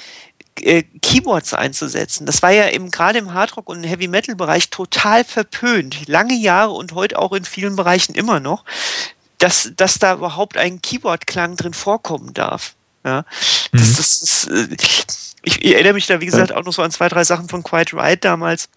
[0.60, 2.26] äh, Keyboards einzusetzen.
[2.26, 6.08] Das war ja eben gerade im Hardrock- und Heavy Metal-Bereich total verpönt.
[6.08, 8.64] Lange Jahre und heute auch in vielen Bereichen immer noch
[9.42, 12.74] dass, dass da überhaupt ein Keyboard-Klang drin vorkommen darf.
[13.04, 13.24] Ja,
[13.72, 13.94] das, Mhm.
[13.96, 15.04] das ist, äh, ich,
[15.42, 17.96] ich erinnere mich da, wie gesagt, auch noch so an zwei, drei Sachen von Quite
[17.96, 18.68] Right damals.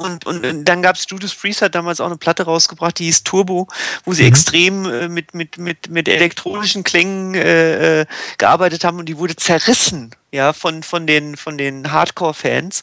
[0.00, 3.06] Und, und und dann gab es Judas Priest hat damals auch eine Platte rausgebracht, die
[3.06, 3.66] hieß Turbo,
[4.04, 4.28] wo sie Mhm.
[4.28, 8.06] extrem äh, mit, mit, mit, mit elektronischen Klängen äh, äh,
[8.38, 12.82] gearbeitet haben und die wurde zerrissen, ja, von, von den, von den Hardcore-Fans.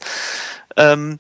[0.76, 1.20] Ähm,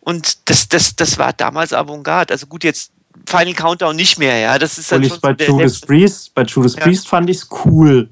[0.00, 2.32] und das, das, das war damals Avantgarde.
[2.32, 2.92] Also gut, jetzt
[3.26, 4.58] Final Countdown nicht mehr, ja.
[4.58, 6.82] Das ist schon bei Judas Priest, bei Judas Ja.
[6.82, 8.08] Priest fand ich es cool.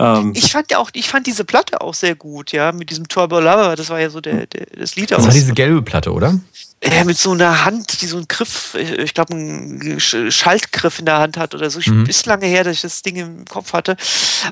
[0.00, 3.06] Ähm, Ich fand ja auch, ich fand diese Platte auch sehr gut, ja, mit diesem
[3.08, 6.12] Turbo Lover, das war ja so der, der das Lied Das war diese gelbe Platte,
[6.12, 6.38] oder?
[6.82, 10.98] Ja, mit so einer Hand, die so einen Griff, äh, ich glaube, einen Sch- Schaltgriff
[10.98, 11.78] in der Hand hat oder so.
[11.78, 12.06] Ich, Mhm.
[12.06, 13.96] Ist lange her, dass ich das Ding im Kopf hatte.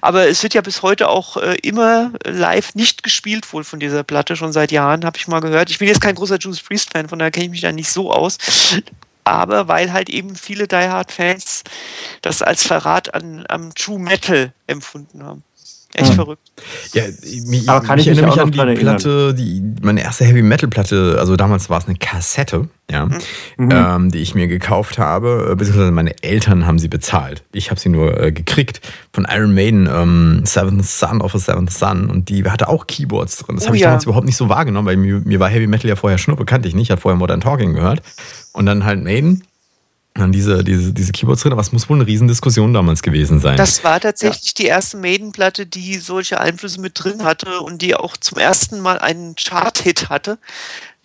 [0.02, 4.02] Aber es wird ja bis heute auch äh, immer live nicht gespielt, wohl von dieser
[4.04, 5.70] Platte, schon seit Jahren, habe ich mal gehört.
[5.70, 8.12] Ich bin jetzt kein großer Judas Priest-Fan, von daher kenne ich mich da nicht so
[8.12, 8.36] aus.
[9.24, 11.64] Aber weil halt eben viele Die Hard-Fans
[12.22, 15.44] das als Verrat an, am True Metal empfunden haben.
[15.94, 16.14] Echt Mhm.
[16.16, 16.52] verrückt.
[16.92, 17.02] Ja,
[17.46, 20.68] mich, Aber kann ich mich erinnere mich an die Platte, die, meine erste Heavy Metal
[20.68, 23.70] Platte, also damals war es eine Kassette, ja, Mhm.
[23.72, 27.42] ähm, die ich mir gekauft habe, äh, beziehungsweise meine Eltern haben sie bezahlt.
[27.52, 28.82] Ich habe sie nur äh, gekriegt
[29.14, 33.38] von Iron Maiden, ähm, Seventh Son of a Seventh Son und die hatte auch Keyboards
[33.38, 33.56] drin.
[33.56, 33.88] Das Oh habe ich ja.
[33.88, 36.68] damals überhaupt nicht so wahrgenommen, weil mir, mir war Heavy Metal ja vorher Schnuppe, kannte
[36.68, 38.02] ich nicht, hat vorher Modern Talking gehört
[38.52, 39.42] und dann halt Maiden.
[40.18, 43.56] Dann diese, diese, diese Keyboards drin, aber es muss wohl eine Riesendiskussion damals gewesen sein.
[43.56, 48.16] Das war tatsächlich die erste Maiden-Platte, die solche Einflüsse mit drin hatte und die auch
[48.16, 50.38] zum ersten Mal einen Chart-Hit hatte.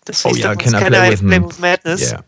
[0.06, 2.12] Das oh ja, Can I Play with, Play with Madness.
[2.12, 2.24] Yeah.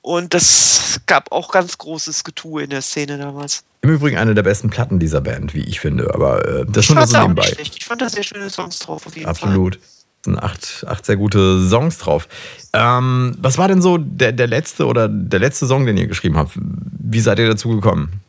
[0.00, 3.64] Und das gab auch ganz großes Getue in der Szene damals.
[3.82, 6.14] Im Übrigen eine der besten Platten dieser Band, wie ich finde.
[6.14, 7.42] Aber äh, das Ich schon so nebenbei.
[7.42, 7.76] nicht schlecht.
[7.78, 9.76] Ich fand da sehr schöne Songs drauf auf jeden Absolut.
[9.76, 9.95] Es
[10.26, 12.28] sind acht, acht sehr gute Songs drauf.
[12.72, 16.36] Ähm, was war denn so der, der letzte oder der letzte Song, den ihr geschrieben
[16.36, 16.52] habt?
[16.56, 18.20] Wie seid ihr dazu gekommen?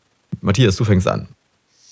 [0.41, 1.27] Matthias, du fängst an.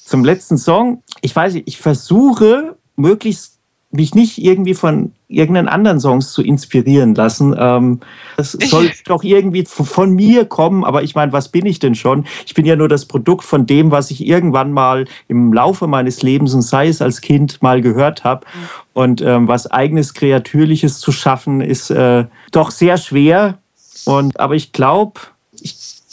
[0.06, 3.55] zum letzten Song, ich weiß nicht, ich versuche möglichst
[3.96, 7.56] mich nicht irgendwie von irgendeinen anderen Songs zu inspirieren lassen.
[7.58, 8.00] Ähm,
[8.38, 12.26] das soll doch irgendwie von mir kommen, aber ich meine, was bin ich denn schon?
[12.46, 16.22] Ich bin ja nur das Produkt von dem, was ich irgendwann mal im Laufe meines
[16.22, 18.46] Lebens und sei es als Kind mal gehört habe.
[18.94, 23.58] Und ähm, was eigenes Kreatürliches zu schaffen, ist äh, doch sehr schwer.
[24.06, 25.20] Und aber ich glaube,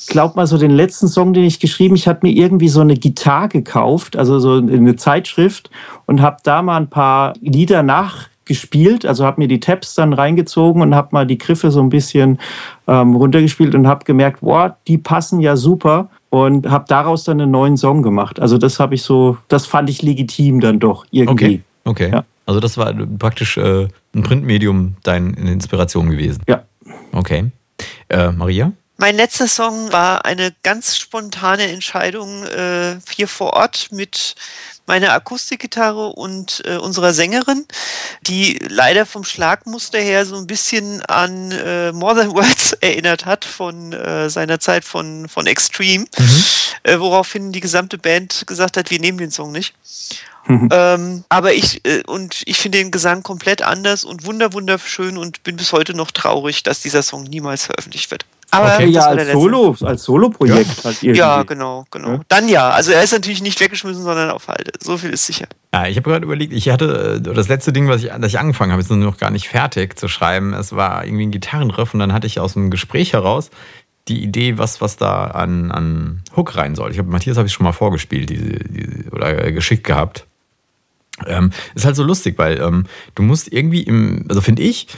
[0.07, 2.97] glaube mal so den letzten Song, den ich geschrieben, ich habe mir irgendwie so eine
[2.97, 5.71] Gitarre gekauft, also so eine Zeitschrift
[6.07, 10.83] und habe da mal ein paar Lieder nachgespielt, also habe mir die Tabs dann reingezogen
[10.83, 12.39] und habe mal die Griffe so ein bisschen
[12.87, 17.51] ähm, runtergespielt und habe gemerkt, boah, die passen ja super und habe daraus dann einen
[17.51, 18.41] neuen Song gemacht.
[18.41, 21.45] Also das habe ich so, das fand ich legitim dann doch irgendwie.
[21.45, 21.63] Okay.
[21.85, 22.11] Okay.
[22.13, 22.25] Ja.
[22.47, 26.43] Also das war praktisch äh, ein Printmedium deine Inspiration gewesen.
[26.49, 26.63] Ja.
[27.13, 27.51] Okay.
[28.09, 28.73] Äh, Maria?
[29.03, 34.37] Mein letzter Song war eine ganz spontane Entscheidung äh, hier vor Ort mit
[34.87, 37.67] meiner Akustikgitarre und äh, unserer Sängerin,
[38.29, 43.45] die leider vom Schlagmuster her so ein bisschen an äh, More Than Words erinnert hat
[43.45, 46.05] von äh, seiner Zeit von, von Extreme,
[46.85, 49.75] äh, woraufhin die gesamte Band gesagt hat, wir nehmen den Song nicht.
[50.49, 55.43] Ähm, aber ich äh, und ich finde den Gesang komplett anders und wunder wunderschön und
[55.43, 58.25] bin bis heute noch traurig, dass dieser Song niemals veröffentlicht wird.
[58.53, 58.87] Aber Okay.
[58.87, 59.33] ja, als.
[59.33, 61.19] Solo, als Solo-Projekt halt irgendwie.
[61.19, 62.13] Ja, genau, genau.
[62.13, 62.21] Ja.
[62.29, 62.71] Dann ja.
[62.71, 64.73] Also er ist natürlich nicht weggeschmissen, sondern auf Halde.
[64.79, 65.47] So viel ist sicher.
[65.75, 68.39] Ja, ich habe gerade überlegt, ich hatte äh, das letzte Ding, was ich, das ich
[68.39, 70.53] angefangen habe, ist noch gar nicht fertig zu schreiben.
[70.53, 73.51] Es war irgendwie ein Gitarrenriff und dann hatte ich aus dem Gespräch heraus
[74.09, 76.91] die Idee, was, was da an, an Hook rein soll.
[76.91, 80.27] Ich habe Matthias habe ich schon mal vorgespielt, diese, diese, oder äh, geschickt gehabt.
[81.27, 82.85] Ähm, ist halt so lustig, weil ähm,
[83.15, 84.89] du musst irgendwie im, also finde ich,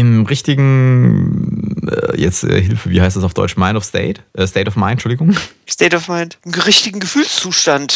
[0.00, 3.58] im richtigen, äh, jetzt äh, Hilfe, wie heißt das auf Deutsch?
[3.58, 4.22] Mind of State?
[4.32, 5.36] Äh, State of Mind, Entschuldigung.
[5.68, 6.38] State of Mind.
[6.44, 7.94] Im richtigen Gefühlszustand.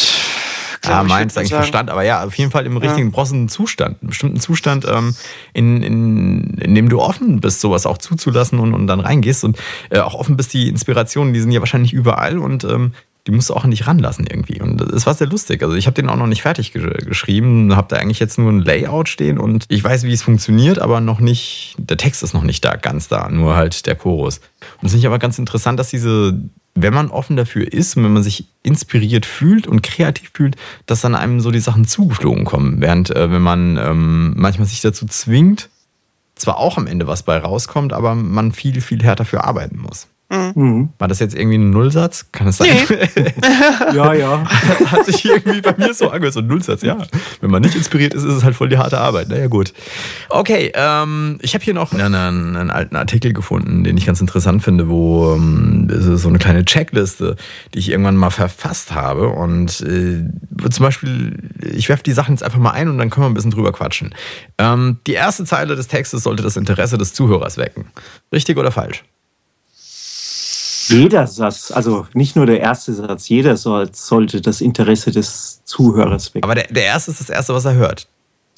[0.83, 1.63] Ja, ich, meins eigentlich sagen.
[1.63, 5.15] Verstand, aber ja, auf jeden Fall im richtigen brossenden Zustand, einen bestimmten Zustand, ähm,
[5.53, 9.57] in, in, in dem du offen bist, sowas auch zuzulassen und, und dann reingehst und
[9.89, 12.93] äh, auch offen bist, die Inspirationen, die sind ja wahrscheinlich überall und ähm,
[13.27, 14.61] die musst du auch nicht ranlassen irgendwie.
[14.61, 15.63] Und es war sehr lustig.
[15.63, 18.51] Also ich habe den auch noch nicht fertig ge geschrieben, habe da eigentlich jetzt nur
[18.51, 22.33] ein Layout stehen und ich weiß, wie es funktioniert, aber noch nicht, der Text ist
[22.33, 24.37] noch nicht da, ganz da, nur halt der Chorus.
[24.37, 26.39] Und das finde ich aber ganz interessant, dass diese,
[26.75, 30.55] wenn man offen dafür ist und wenn man sich inspiriert fühlt und kreativ fühlt,
[30.85, 32.79] dass dann einem so die Sachen zugeflogen kommen.
[32.79, 35.69] Während äh, wenn man ähm, manchmal sich dazu zwingt,
[36.35, 40.07] zwar auch am Ende was bei rauskommt, aber man viel, viel härter für arbeiten muss.
[40.29, 40.89] Mhm.
[40.97, 42.25] War das jetzt irgendwie ein Nullsatz?
[42.31, 42.67] Kann es sein?
[43.93, 44.43] Ja, ja.
[44.91, 46.97] Hat sich irgendwie bei mir so angehört, so ein Nullsatz, ja.
[47.41, 49.29] Wenn man nicht inspiriert ist, ist es halt voll die harte Arbeit.
[49.29, 49.73] Naja, gut.
[50.29, 52.15] Okay, ähm, ich habe hier noch einen,
[52.55, 57.35] einen alten Artikel gefunden, den ich ganz interessant finde, wo ähm, so eine kleine Checkliste,
[57.73, 59.29] die ich irgendwann mal verfasst habe.
[59.29, 60.25] Und äh,
[60.69, 63.35] zum Beispiel, ich werfe die Sachen jetzt einfach mal ein und dann können wir ein
[63.35, 64.15] bisschen drüber quatschen.
[64.57, 67.85] Ähm, die erste Zeile des Textes sollte das Interesse des Zuhörers wecken.
[68.33, 69.03] Richtig oder falsch?
[70.87, 76.33] Jeder Satz, also nicht nur der erste Satz, jeder soll, sollte das Interesse des Zuhörers
[76.33, 76.43] wecken.
[76.43, 78.07] Aber der, der erste ist das erste, was er hört.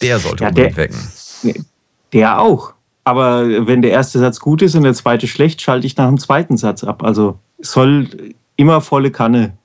[0.01, 1.65] Der sollte Ja, unbedingt der- wecken.
[2.13, 2.73] Der auch.
[3.03, 6.19] Aber wenn der erste Satz gut ist und der zweite schlecht, schalte ich nach dem
[6.19, 7.03] zweiten Satz ab.
[7.03, 9.57] Also es soll immer volle Kanne.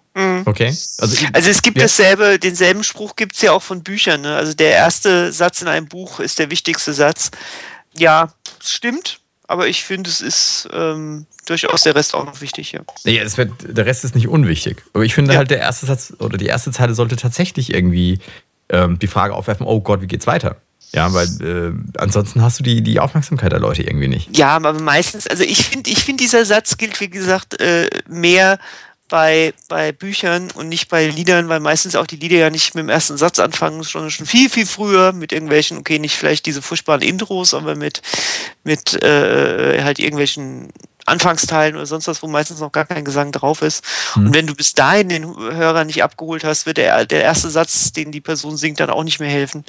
[0.45, 0.67] Okay.
[0.99, 1.85] Also, ich- Also es gibt Ja.
[1.85, 4.21] dasselbe, denselben Spruch gibt es ja auch von Büchern.
[4.23, 4.37] Ne?
[4.37, 7.31] Also der erste Satz in einem Buch ist der wichtigste Satz.
[7.97, 8.33] Ja,
[8.63, 12.73] stimmt, aber ich finde, es ist ähm, durchaus der Rest auch noch wichtig.
[12.73, 12.81] Ja.
[13.05, 14.83] Nee, es wird, der Rest ist nicht unwichtig.
[14.93, 15.39] Aber ich finde Ja.
[15.39, 18.19] halt, der erste Satz oder die erste Zeile sollte tatsächlich irgendwie
[18.69, 20.57] ähm, die Frage aufwerfen: Oh Gott, wie geht's weiter?
[20.95, 24.37] Ja, weil äh, ansonsten hast du die, die Aufmerksamkeit der Leute irgendwie nicht.
[24.37, 28.59] Ja, aber meistens, also ich finde, ich finde, dieser Satz gilt, wie gesagt, äh, mehr
[29.13, 32.83] bei, bei Büchern und nicht bei Liedern, weil meistens auch die Lieder ja nicht mit
[32.83, 36.63] dem ersten Satz anfangen, sondern schon viel, viel früher mit irgendwelchen, okay, nicht vielleicht diese
[36.63, 38.01] furchtbaren Intros, aber mit,
[38.65, 40.71] mit äh, halt irgendwelchen
[41.05, 43.85] Anfangsteilen oder sonst was, wo meistens noch gar kein Gesang drauf ist.
[44.15, 47.93] Und wenn du bis dahin den Hörer nicht abgeholt hast, wird der, der erste Satz,
[47.93, 49.63] den die Person singt, dann auch nicht mehr helfen.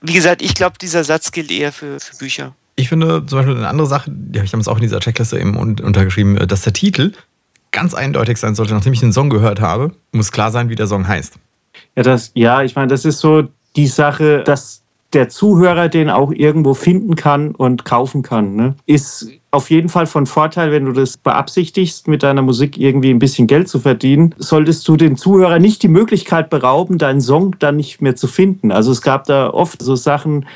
[0.00, 2.56] Wie gesagt, ich glaube, dieser Satz gilt eher für, für Bücher.
[2.74, 5.38] Ich finde zum Beispiel eine andere Sache, die habe ich damals auch in dieser Checkliste
[5.38, 7.12] eben un- untergeschrieben, äh, dass der Titel
[7.76, 8.72] ganz eindeutig sein sollte.
[8.72, 11.34] Nachdem ich den Song gehört habe, muss klar sein, wie der Song heißt.
[11.94, 13.44] Ja, das, ja, ich meine, das ist so
[13.76, 14.80] die Sache, dass
[15.12, 18.56] der Zuhörer den auch irgendwo finden kann und kaufen kann.
[18.56, 18.76] Ne?
[18.86, 23.18] Ist auf jeden Fall von Vorteil, wenn du das beabsichtigst, mit deiner Musik irgendwie ein
[23.18, 27.76] bisschen Geld zu verdienen, solltest du den Zuhörer nicht die Möglichkeit berauben, deinen Song dann
[27.76, 28.72] nicht mehr zu finden.
[28.72, 30.46] Also es gab da oft so Sachen,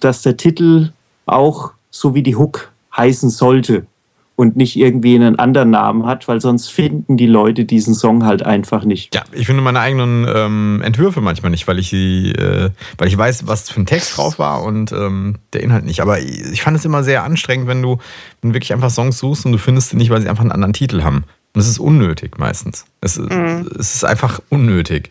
[0.00, 0.92] dass der Titel
[1.26, 3.84] auch so wie die Hook heißen sollte
[4.40, 8.42] und nicht irgendwie einen anderen Namen hat, weil sonst finden die Leute diesen Song halt
[8.42, 9.14] einfach nicht.
[9.14, 13.18] Ja, ich finde meine eigenen ähm, Entwürfe manchmal nicht, weil ich sie, äh, weil ich
[13.18, 16.00] weiß, was für ein Text drauf war und ähm, der Inhalt nicht.
[16.00, 17.98] Aber ich ich fand es immer sehr anstrengend, wenn du,
[18.40, 20.72] wenn wirklich einfach Songs suchst und du findest sie nicht, weil sie einfach einen anderen
[20.72, 21.16] Titel haben.
[21.16, 22.86] Und das ist unnötig meistens.
[23.02, 25.10] Es, es ist einfach unnötig,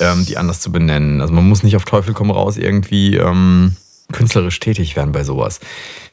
[0.00, 1.22] ähm, die anders zu benennen.
[1.22, 3.76] Also man muss nicht auf Teufel komm raus irgendwie ähm,
[4.12, 5.60] künstlerisch tätig werden bei sowas.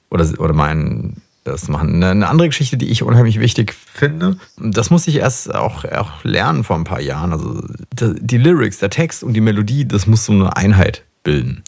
[0.10, 1.96] Oder, oder meinen, das machen.
[1.96, 6.24] Eine- Eine andere Geschichte, die ich unheimlich wichtig finde, das musste ich erst auch, auch
[6.24, 7.32] lernen vor ein paar Jahren.
[7.34, 7.62] Also
[8.00, 11.64] die, die Lyrics, der Text und die Melodie, das muss so eine Einheit bilden.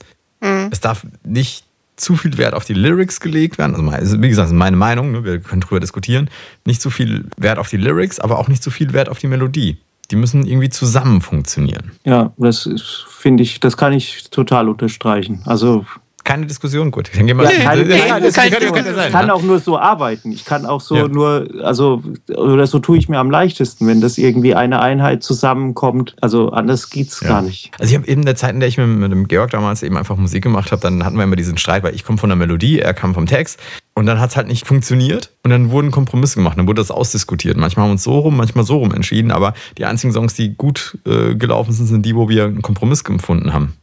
[0.72, 1.66] Es darf nicht
[1.96, 3.90] zu viel Wert auf die Lyrics gelegt werden.
[3.90, 5.24] Also, wie gesagt, das ist meine Meinung, ne?
[5.24, 6.30] wir können drüber diskutieren.
[6.66, 9.28] Nicht zu viel Wert auf die Lyrics, aber auch nicht zu viel Wert auf die
[9.28, 9.78] Melodie.
[10.12, 11.94] Die müssen irgendwie zusammen funktionieren.
[12.04, 12.70] Ja, das
[13.10, 15.42] finde ich, das kann ich total unterstreichen.
[15.46, 15.86] Also
[16.26, 17.12] Keine Diskussion, gut.
[17.16, 19.34] Dann gehen wir Ja, Ja, keine- ja, keine das könnte- könnte Ich sein, kann ne?
[19.34, 20.32] auch nur so arbeiten.
[20.32, 21.08] Ich kann auch so Ja.
[21.08, 22.02] nur, also,
[22.36, 26.16] oder so tue ich mir am leichtesten, wenn das irgendwie eine Einheit zusammenkommt.
[26.22, 27.28] Also anders geht's Ja.
[27.30, 27.72] gar nicht.
[27.80, 29.84] Also ich habe eben in der Zeit, in der ich mit, mit dem Georg damals
[29.84, 32.30] eben einfach Musik gemacht habe, dann hatten wir immer diesen Streit, weil ich komme von
[32.30, 33.60] der Melodie, er kam vom Text
[33.94, 36.90] und dann hat es halt nicht funktioniert und dann wurden Kompromisse gemacht, dann wurde das
[36.90, 37.56] ausdiskutiert.
[37.56, 40.56] Manchmal haben wir uns so rum, manchmal so rum entschieden, aber die einzigen Songs, die
[40.56, 43.74] gut äh, gelaufen sind, sind die, wo wir einen Kompromiss gefunden haben.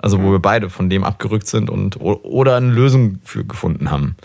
[0.00, 4.16] Also wo wir beide von dem abgerückt sind und oder eine Lösung für gefunden haben.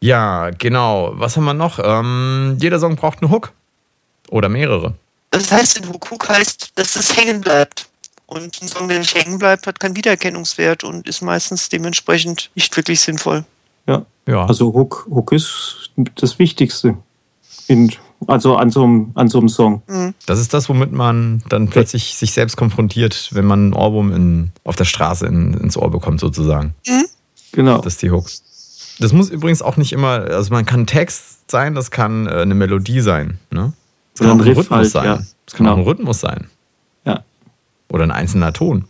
[0.00, 1.12] Ja, genau.
[1.14, 1.78] Was haben wir noch?
[1.82, 3.52] Ähm, jeder Song braucht einen Hook.
[4.30, 4.94] Oder mehrere.
[5.30, 7.88] Das heißt, ein Hook, Hook heißt, dass es hängen bleibt.
[8.26, 12.74] Und ein Song, der nicht hängen bleibt, hat keinen Wiedererkennungswert und ist meistens dementsprechend nicht
[12.76, 13.44] wirklich sinnvoll.
[13.86, 14.06] Ja.
[14.26, 14.46] Ja.
[14.46, 16.96] Also Hook, Hook ist das Wichtigste.
[17.66, 17.92] In,
[18.26, 19.82] also an so, einem, an so einem Song.
[20.26, 24.50] Das ist das, womit man dann plötzlich sich selbst konfrontiert, wenn man einen Ohrwurm in,
[24.64, 26.74] auf der Straße in, ins Ohr bekommt, sozusagen.
[27.52, 27.78] Genau.
[27.78, 28.26] Das ist die Hook.
[29.00, 32.54] Das muss übrigens auch nicht immer, also man kann Text sein, das kann äh, eine
[32.54, 33.38] Melodie sein.
[33.50, 33.72] Ne?
[34.12, 35.04] Das kann auch ein ein Riff Rhythmus halt, sein.
[35.06, 35.16] ja.
[35.46, 35.82] Das kann auch Genau.
[35.82, 36.46] ein Rhythmus sein.
[37.04, 37.24] Ja.
[37.88, 38.84] Oder ein einzelner Ton.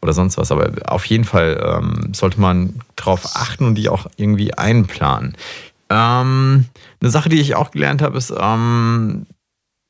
[0.00, 0.52] Oder sonst was.
[0.52, 5.36] Aber auf jeden Fall ähm, sollte man darauf achten und die auch irgendwie einplanen.
[5.88, 6.66] Ähm,
[7.00, 9.26] eine Sache, die ich auch gelernt habe, ist, ähm,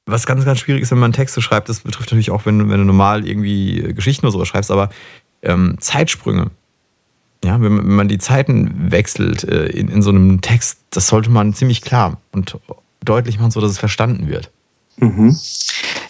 [0.07, 2.68] was ganz, ganz schwierig ist, wenn man Texte schreibt, das betrifft natürlich auch, wenn, du-
[2.68, 4.90] wenn du normal irgendwie Geschichten oder sowas schreibst, aber
[5.42, 6.51] ähm, Zeitsprünge.
[7.44, 11.09] Ja, wenn, man- wenn man die Zeiten wechselt äh, in, in so einem Text, das
[11.09, 12.59] sollte man ziemlich klar und
[13.05, 14.51] deutlich machen, so dass es verstanden wird.
[14.97, 15.36] Mhm.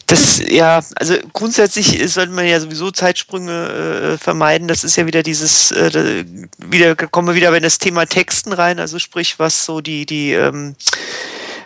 [0.07, 4.69] Das, ja, also grundsätzlich sollte man ja sowieso Zeitsprünge äh, vermeiden.
[4.69, 6.25] Das ist ja wieder dieses, äh,
[6.59, 10.33] wieder kommen wir wieder bei das Thema Texten rein, also sprich, was so die, die
[10.33, 10.77] ähm,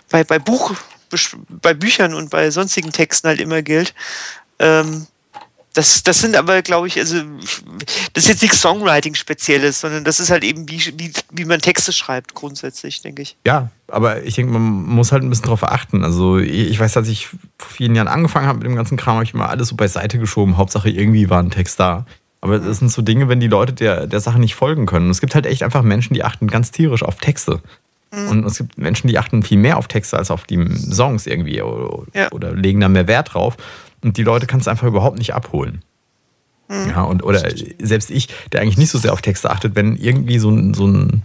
[0.09, 0.75] bei, bei Buch,
[1.49, 3.95] bei Büchern und bei sonstigen Texten halt immer gilt.
[4.59, 5.07] Ähm,
[5.73, 7.17] das, das sind aber, glaube ich, also
[8.13, 11.93] das ist jetzt nichts Songwriting-Spezielles, sondern das ist halt eben, wie, wie, wie man Texte
[11.93, 13.37] schreibt, grundsätzlich, denke ich.
[13.47, 16.05] Ja, aber ich denke, man muss halt ein bisschen drauf achten.
[16.05, 17.39] Also ich weiß, als ich vor
[17.71, 20.57] vielen Jahren angefangen habe mit dem ganzen Kram, habe ich immer alles so beiseite geschoben.
[20.57, 22.05] Hauptsache irgendwie war ein Text da.
[22.41, 25.07] Aber das sind so Dinge, wenn die Leute der, der Sache nicht folgen können.
[25.07, 27.61] Und es gibt halt echt einfach Menschen, die achten ganz tierisch auf Texte.
[28.13, 31.63] Und es gibt Menschen, die achten viel mehr auf Texte als auf die Songs irgendwie
[31.63, 32.33] oder, Ja.
[32.33, 33.57] oder legen da mehr Wert drauf.
[34.03, 35.83] Und die Leute kannst du einfach überhaupt nicht abholen.
[36.71, 37.43] Ja, und oder
[37.81, 40.87] selbst ich, der eigentlich nicht so sehr auf Texte achtet, wenn irgendwie so ein, so
[40.87, 41.23] ein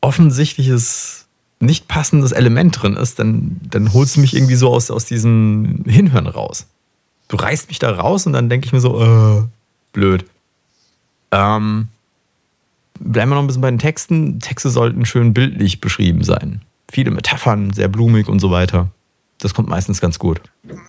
[0.00, 1.26] offensichtliches,
[1.60, 5.84] nicht passendes Element drin ist, dann, dann holst du mich irgendwie so aus, aus diesem
[5.86, 6.66] Hinhören raus.
[7.28, 9.44] Du reißt mich da raus und dann denke ich mir so, äh,
[9.92, 10.24] blöd.
[11.30, 11.88] Ähm,
[12.98, 14.40] bleiben wir noch ein bisschen bei den Texten.
[14.40, 16.62] Texte sollten schön bildlich beschrieben sein.
[16.90, 18.90] Viele Metaphern, sehr blumig und so weiter.
[19.38, 20.40] Das kommt meistens ganz gut.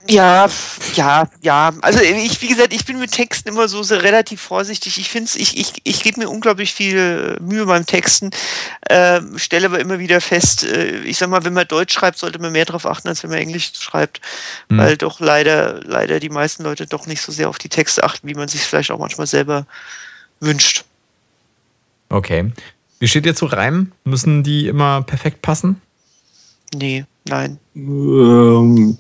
[0.08, 0.48] Ja,
[0.94, 1.74] ja, ja.
[1.82, 5.00] Also ich, wie gesagt, ich bin mit Texten immer so, so relativ vorsichtig.
[5.00, 8.30] Ich finde ich, ich, ich gebe mir unglaublich viel Mühe beim Texten,
[8.82, 12.40] äh, stelle aber immer wieder fest, äh, ich sag mal, wenn man Deutsch schreibt, sollte
[12.40, 14.22] man mehr darauf achten, als wenn man Englisch schreibt.
[14.70, 14.78] Mhm.
[14.78, 18.28] Weil doch leider, leider die meisten Leute doch nicht so sehr auf die Texte achten,
[18.28, 19.66] wie man sich vielleicht auch manchmal selber
[20.40, 20.86] wünscht.
[22.10, 22.54] Okay.
[23.00, 23.92] Wie steht ihr zu Reimen?
[24.04, 25.82] Müssen die immer perfekt passen?
[26.74, 27.60] Nee, nein.
[27.76, 28.98] Ähm,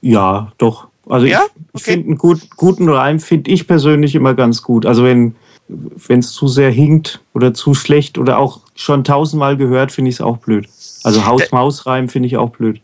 [0.00, 0.88] ja, doch.
[1.08, 1.42] Also Ja?
[1.44, 1.92] ich, ich Okay.
[1.92, 4.86] finde einen gut, guten Reim finde ich persönlich immer ganz gut.
[4.86, 5.34] Also wenn
[5.68, 10.16] wenn es zu sehr hinkt oder zu schlecht oder auch schon tausendmal gehört, finde ich
[10.16, 10.68] es auch blöd.
[11.04, 12.82] Also Haus-Maus-Reim finde ich auch blöd.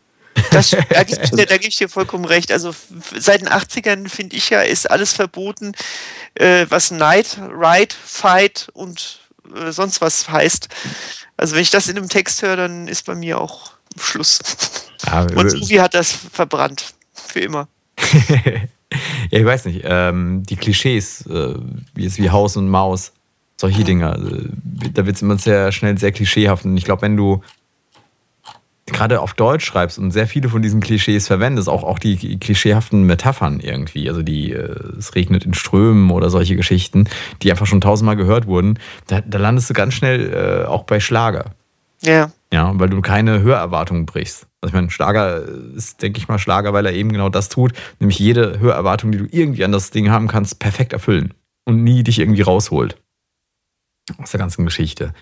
[0.51, 2.51] Das, da gebe ich, geb ich dir vollkommen recht.
[2.51, 2.75] Also
[3.19, 5.73] seit den 80ern, finde ich ja, ist alles verboten,
[6.35, 9.21] äh, was Night, Ride, Fight und
[9.55, 10.69] äh, sonst was heißt.
[11.37, 14.41] Also wenn ich das in einem Text höre, dann ist bei mir auch Schluss.
[15.07, 16.95] Ja, Und Suvi hat das verbrannt.
[17.13, 17.69] Für immer.
[19.31, 19.83] ja, ich weiß nicht.
[19.85, 21.55] Ähm, die Klischees, äh,
[21.95, 23.13] wie es wie Haus und Maus,
[23.57, 26.65] solche Dinge, äh, da wird es immer sehr schnell sehr klischeehaft.
[26.65, 27.43] Und ich glaube, wenn du
[28.87, 33.05] gerade auf Deutsch schreibst und sehr viele von diesen Klischees verwendest, auch, auch die klischeehaften
[33.05, 37.09] Metaphern irgendwie, also die äh, es regnet in Strömen oder solche Geschichten,
[37.43, 41.01] die einfach schon tausendmal gehört wurden, da, da landest du ganz schnell äh, auch bei
[41.01, 41.55] Schlager.
[42.03, 42.33] Ja.
[42.53, 44.47] Ja, weil du keine Hörerwartungen brichst.
[44.61, 45.45] Also ich meine, Schlager
[45.77, 49.19] ist, denke ich mal, Schlager, weil er eben genau das tut, nämlich jede Hörerwartung, die
[49.19, 51.35] du irgendwie an das Ding haben kannst, perfekt erfüllen
[51.65, 52.97] und nie dich irgendwie rausholt.
[54.19, 55.15] Aus der ganzen Geschichte.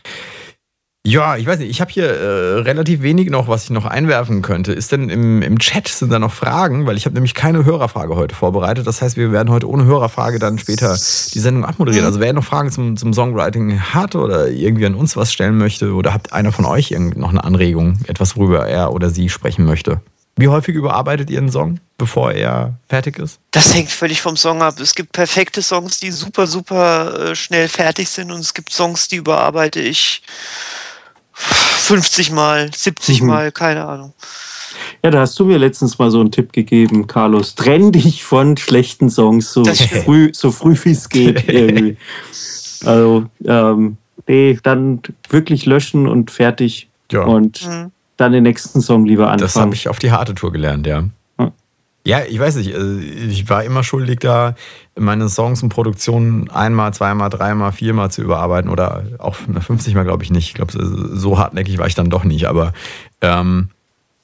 [1.07, 4.43] Ja, ich weiß nicht, ich habe hier äh, relativ wenig noch, was ich noch einwerfen
[4.43, 4.73] könnte.
[4.75, 6.87] Ist denn im, im Chat, sind da noch Fragen?
[6.87, 8.87] Weil ich habe nämlich keine Hörerfrage heute vorbereitet.
[8.87, 10.99] Das heißt, wir werden heute ohne Hörerfrage dann später
[11.33, 12.05] die Sendung abmoderieren.
[12.05, 15.93] Also wer noch Fragen zum, zum Songwriting hat oder irgendwie an uns was stellen möchte
[15.93, 20.03] oder habt einer von euch noch eine Anregung, etwas, worüber er oder sie sprechen möchte?
[20.37, 23.41] Wie häufig überarbeitet ihr einen Song, bevor er fertig ist?
[23.51, 24.79] Das hängt völlig vom Song ab.
[24.79, 29.09] Es gibt perfekte Songs, die super, super äh, schnell fertig sind und es gibt Songs,
[29.09, 30.23] die überarbeite ich
[31.39, 33.27] 50 Mal, 70 Mhm.
[33.29, 34.13] Mal, keine Ahnung.
[35.03, 37.55] Ja, da hast du mir letztens mal so einen Tipp gegeben, Carlos.
[37.55, 41.97] Trenn dich von schlechten Songs so früh, so früh wie es geht irgendwie.
[42.85, 46.89] Also, ähm, nee, dann wirklich löschen und fertig.
[47.13, 47.23] Ja.
[47.23, 47.93] Und Mhm.
[48.17, 49.73] dann den nächsten Song lieber Das habe anfangen.
[49.73, 51.05] ich auf die harte Tour gelernt, ja.
[52.09, 52.71] Ja, ich weiß nicht.
[52.75, 54.55] äh, Ich war immer schuldig, da
[54.99, 60.25] meine Songs und Produktionen einmal, zweimal, dreimal, viermal zu überarbeiten oder auch 50 Mal, glaube
[60.25, 60.49] ich nicht.
[60.49, 62.47] Ich glaube, so hartnäckig war ich dann doch nicht.
[62.47, 62.73] Aber
[63.21, 63.69] ähm,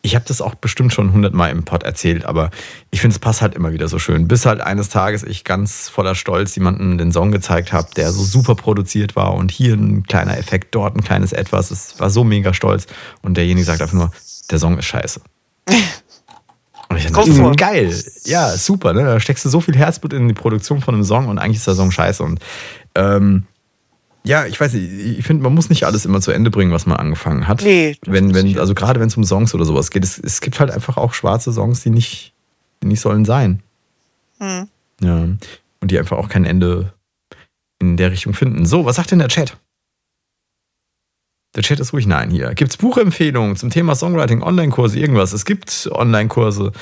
[0.01, 2.24] ich habe das auch bestimmt schon 100 Mal im Pod erzählt.
[2.24, 2.49] Aber
[2.91, 4.28] ich finde, es passt halt immer wieder so schön.
[4.28, 8.22] Bis halt eines Tages ich ganz voller Stolz jemandem den Song gezeigt habe, der so
[8.22, 11.70] super produziert war und hier ein kleiner Effekt, dort ein kleines Etwas.
[11.70, 12.87] Es war so mega stolz.
[13.20, 14.11] Und derjenige sagt einfach nur,
[14.51, 15.20] der Song ist scheiße.
[16.89, 17.53] Und ich dachte, vor.
[17.57, 17.95] geil.
[18.24, 18.93] Ja, super.
[18.93, 19.05] Ne?
[19.05, 21.66] Da steckst du so viel Herzblut in die Produktion von einem Song und eigentlich ist
[21.66, 22.22] der Song scheiße.
[22.22, 22.41] Und
[22.95, 23.45] ähm,
[24.24, 26.87] ja, ich weiß nicht, ich finde, man muss nicht alles immer zu Ende bringen, was
[26.87, 27.62] man angefangen hat.
[27.62, 30.61] Nee, wenn, wenn, also gerade wenn es um Songs oder sowas geht, es, es gibt
[30.61, 32.32] halt einfach auch schwarze Songs, die nicht,
[32.82, 33.62] die nicht sollen sein.
[34.39, 34.68] Hm.
[35.01, 35.16] Ja.
[35.80, 36.95] Und die einfach auch kein Ende
[37.78, 38.64] in der Richtung finden.
[38.64, 39.59] So, was sagt denn der Chat?
[41.55, 42.55] Der Chat ist ruhig nein hier.
[42.55, 45.32] Gibt es Buchempfehlungen zum Thema Songwriting, Online-Kurse, irgendwas?
[45.32, 46.72] Es gibt Online-Kurse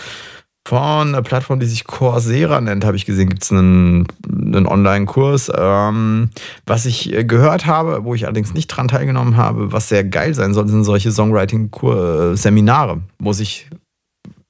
[0.66, 5.51] von einer Plattform, die sich Coursera nennt, habe ich gesehen, gibt es einen, einen Online-Kurs.
[5.55, 6.31] Ähm,
[6.66, 10.35] was ich äh, gehört habe, wo ich allerdings nicht dran teilgenommen habe, was sehr geil
[10.35, 13.68] sein soll, sind solche Songwriting-Seminare, wo sich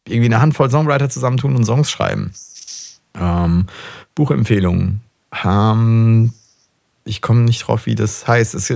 [0.06, 2.32] irgendwie eine Handvoll Songwriter zusammentun und Songs schreiben.
[3.18, 3.66] Ähm,
[4.14, 5.00] Buchempfehlungen.
[5.44, 6.32] Ähm,
[7.04, 8.54] ich komme nicht drauf, wie das heißt.
[8.54, 8.72] Es,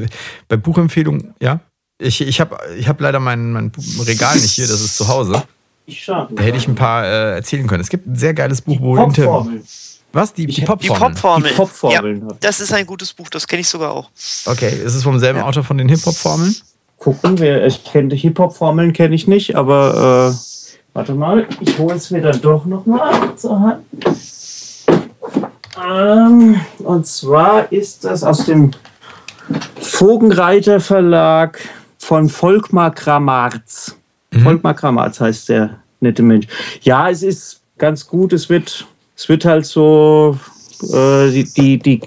[0.49, 1.61] bei Buchempfehlungen, ja.
[1.99, 3.73] Ich, ich habe ich hab leider mein, mein
[4.05, 5.43] Regal nicht hier, das ist zu Hause.
[6.09, 7.81] Da hätte ich ein paar äh, erzählen können.
[7.81, 9.63] Es gibt ein sehr geiles Buch, wo Inter Popformeln.
[10.13, 10.33] Was?
[10.33, 11.01] Die, die Ich- Die Popformel?
[11.11, 11.51] Popformel.
[11.51, 12.21] Die Popformeln.
[12.29, 14.11] Ja, das ist ein gutes Buch, das kenne ich sogar auch.
[14.47, 15.47] Okay, ist es vom selben Ja.
[15.47, 16.55] Autor von den Hip-Hop-Formeln?
[16.99, 21.95] Gucken wir, ich kenne die Hip-Hop-Formeln, kenne ich nicht, aber äh, warte mal, ich hole
[21.97, 23.85] es mir dann doch nochmal zur Hand.
[25.85, 28.71] Ähm, und zwar ist das aus dem
[29.81, 31.61] Vogenreiter Verlag
[31.99, 33.97] von Volkmar Kramarz.
[34.43, 36.47] Volkmar Kramarz heißt der nette Mensch.
[36.83, 38.33] Ja, es ist ganz gut.
[38.33, 40.39] Es wird, es wird halt so,
[40.93, 42.01] äh, die, die, die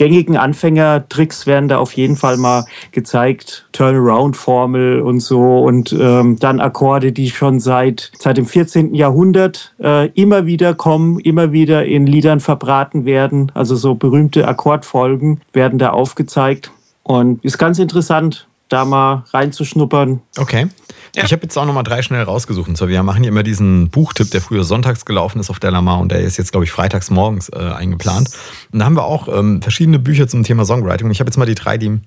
[0.00, 3.66] gängigen Anfängertricks werden da auf jeden Fall mal gezeigt.
[3.72, 8.94] Turnaround-Formel und so und ähm, dann Akkorde, die schon seit, seit dem 14.
[8.94, 13.52] Jahrhundert äh, immer wieder kommen, immer wieder in Liedern verbraten werden.
[13.52, 16.70] Also so berühmte Akkordfolgen werden da aufgezeigt.
[17.02, 20.22] Und ist ganz interessant, da mal reinzuschnuppern.
[20.38, 20.68] Okay.
[21.14, 21.24] Ja.
[21.24, 22.68] Ich habe jetzt auch nochmal drei schnell rausgesucht.
[22.68, 25.70] Und zwar, wir machen hier immer diesen Buchtipp, der früher sonntags gelaufen ist auf der
[25.70, 28.28] Lamar und der ist jetzt, glaube ich, freitags morgens äh, eingeplant.
[28.72, 31.10] Und da haben wir auch ähm, verschiedene Bücher zum Thema Songwriting.
[31.10, 32.00] Ich habe jetzt mal die drei, die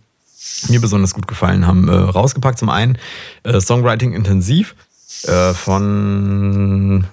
[0.69, 2.59] mir besonders gut gefallen haben, äh, rausgepackt.
[2.59, 2.97] Zum einen
[3.43, 4.75] äh, Songwriting Intensiv
[5.23, 7.05] äh, von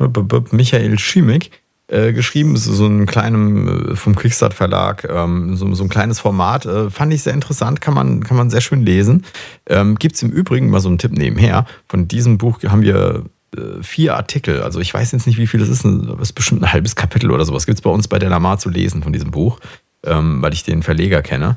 [0.52, 1.50] Michael Schimmick.
[1.90, 6.20] Äh, geschrieben, so, so ein kleinem äh, vom Quickstart Verlag, ähm, so, so ein kleines
[6.20, 9.24] Format, äh, fand ich sehr interessant, kann man, kann man sehr schön lesen.
[9.66, 11.66] Ähm, Gibt es im Übrigen mal so einen Tipp nebenher.
[11.88, 13.24] Von diesem Buch haben wir
[13.56, 14.62] äh, vier Artikel.
[14.62, 15.84] Also ich weiß jetzt nicht, wie viel das ist.
[15.84, 17.66] Das ist bestimmt ein halbes Kapitel oder sowas.
[17.66, 19.58] Gibt es bei uns bei der Lamar zu lesen von diesem Buch,
[20.04, 21.56] ähm, weil ich den Verleger kenne.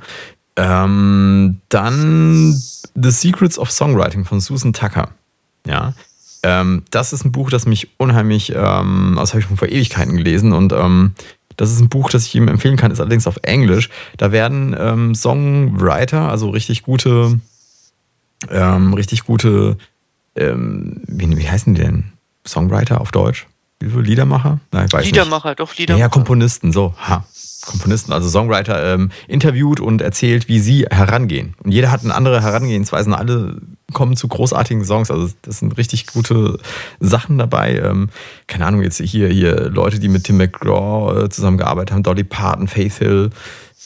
[0.56, 2.60] Ähm, dann
[2.96, 5.10] The Secrets of Songwriting von Susan Tucker.
[5.68, 5.94] Ja.
[6.44, 10.18] Ähm, das ist ein Buch, das mich unheimlich, ähm, das habe ich schon vor Ewigkeiten
[10.18, 11.14] gelesen und ähm,
[11.58, 13.90] das ist ein Buch, das ich ihm empfehlen kann, ist allerdings auf Englisch.
[14.18, 17.40] Da werden ähm, Songwriter, also richtig gute,
[18.50, 19.78] ähm, richtig gute,
[20.36, 22.14] ähm, wie, wie heißen die denn?
[22.46, 23.48] Songwriter auf Deutsch?
[23.80, 24.60] Liedermacher?
[24.72, 25.14] Nein, weiß nicht.
[25.14, 26.02] Liedermacher, doch, Liedermacher.
[26.02, 26.94] ja, Komponisten, so.
[27.08, 27.26] Ha.
[27.66, 31.56] Komponisten, also Songwriter, ähm, interviewt und erzählt, wie sie herangehen.
[31.64, 33.10] Und jeder hat eine andere Herangehensweise.
[33.10, 33.58] und Alle
[33.94, 35.12] kommen zu großartigen Songs.
[35.12, 36.60] Also das sind richtig gute
[37.00, 37.78] Sachen dabei.
[37.78, 38.10] Ähm,
[38.48, 42.68] keine Ahnung, jetzt hier, hier Leute, die mit Tim McGraw äh, zusammengearbeitet haben, Dolly Parton,
[42.68, 43.30] Faith Hill,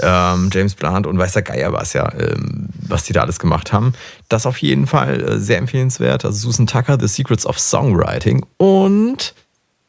[0.01, 3.73] ähm, James Blunt und weiß der Geier was ja, ähm, was die da alles gemacht
[3.73, 3.93] haben.
[4.29, 6.25] Das auf jeden Fall äh, sehr empfehlenswert.
[6.25, 9.33] Also Susan Tucker, The Secrets of Songwriting und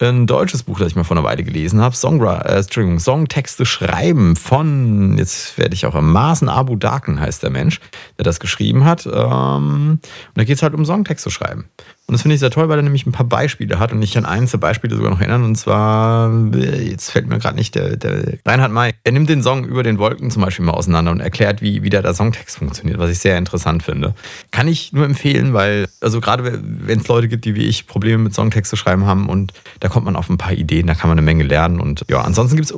[0.00, 3.66] ein deutsches Buch, das ich mal vor einer Weile gelesen habe, Songra äh, Entschuldigung, Songtexte
[3.66, 7.80] schreiben von, jetzt werde ich auch am Maßen Abu Daken heißt der Mensch,
[8.16, 9.06] der das geschrieben hat.
[9.06, 10.00] Ähm, und
[10.34, 11.68] da geht es halt um Songtexte schreiben.
[12.08, 14.14] Und das finde ich sehr toll, weil er nämlich ein paar Beispiele hat und ich
[14.14, 15.44] kann eins der Beispiele sogar noch erinnern.
[15.44, 18.94] Und zwar, äh, jetzt fällt mir gerade nicht der, der Reinhard May.
[19.04, 21.90] Er nimmt den Song über den Wolken zum Beispiel mal auseinander und erklärt, wie, wie
[21.90, 24.14] da der Songtext funktioniert, was ich sehr interessant finde.
[24.52, 28.22] Kann ich nur empfehlen, weil, also gerade wenn es Leute gibt, die wie ich Probleme
[28.22, 31.08] mit Songtext zu schreiben haben und da kommt man auf ein paar Ideen, da kann
[31.08, 31.80] man eine Menge lernen.
[31.80, 32.76] Und ja, ansonsten gibt es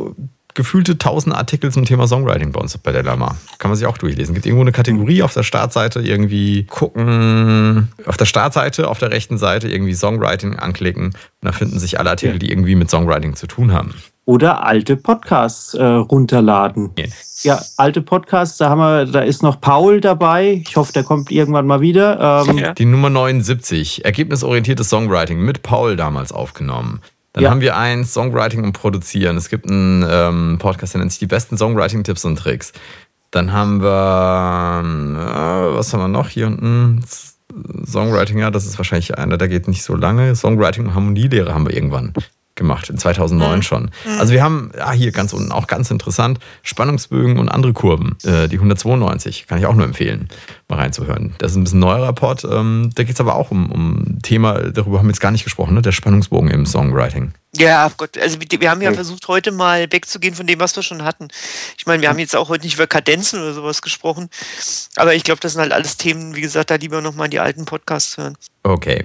[0.55, 3.37] gefühlte tausend Artikel zum Thema Songwriting bei uns bei der Lama.
[3.59, 4.35] Kann man sich auch durchlesen.
[4.35, 9.39] Gibt irgendwo eine Kategorie auf der Startseite, irgendwie gucken, auf der Startseite, auf der rechten
[9.39, 13.47] Seite irgendwie Songwriting anklicken und da finden sich alle Artikel, die irgendwie mit Songwriting zu
[13.47, 13.95] tun haben.
[14.31, 16.91] Oder alte Podcasts äh, runterladen.
[16.97, 17.07] Ja.
[17.43, 20.63] Ja, alte Podcasts, da haben wir, da ist noch Paul dabei.
[20.69, 22.45] Ich hoffe, der kommt irgendwann mal wieder.
[22.47, 22.73] Ähm, Ja.
[22.75, 27.01] Die Nummer 79, ergebnisorientiertes Songwriting mit Paul damals aufgenommen.
[27.33, 27.51] Dann Ja.
[27.51, 29.37] haben wir eins, Songwriting und Produzieren.
[29.37, 32.73] Es gibt einen ähm, Podcast, der nennt sich die besten Songwriting-Tipps und Tricks.
[33.33, 37.03] Dann haben wir, ähm, äh, was haben wir noch hier unten?
[37.85, 40.37] Songwriting, ja, das ist wahrscheinlich einer, der geht nicht so lange.
[40.37, 42.13] Songwriting und Harmonielehre haben wir irgendwann
[42.61, 43.91] gemacht, in 2009 schon.
[44.19, 48.17] Also wir haben, ja, hier ganz unten auch ganz interessant, Spannungsbögen und andere Kurven.
[48.23, 50.29] Äh, die 192, kann ich auch nur empfehlen,
[50.69, 51.35] mal reinzuhören.
[51.39, 52.45] Das ist ein bisschen neuerer Pod.
[52.45, 55.45] Ähm, da geht es aber auch um, um Thema, darüber haben wir jetzt gar nicht
[55.45, 55.83] gesprochen, ne?
[55.83, 57.33] der Spannungsbogen im Songwriting.
[57.57, 60.85] Ja, Gott, also wir, wir haben ja versucht, heute mal wegzugehen von dem, was wir
[60.85, 61.29] schon hatten.
[61.77, 64.29] Ich meine, wir haben jetzt auch heute nicht über Kadenzen oder sowas gesprochen,
[64.95, 67.41] aber ich glaube, das sind halt alles Themen, wie gesagt, da lieber nochmal in die
[67.41, 68.37] alten Podcasts hören.
[68.63, 69.03] Okay,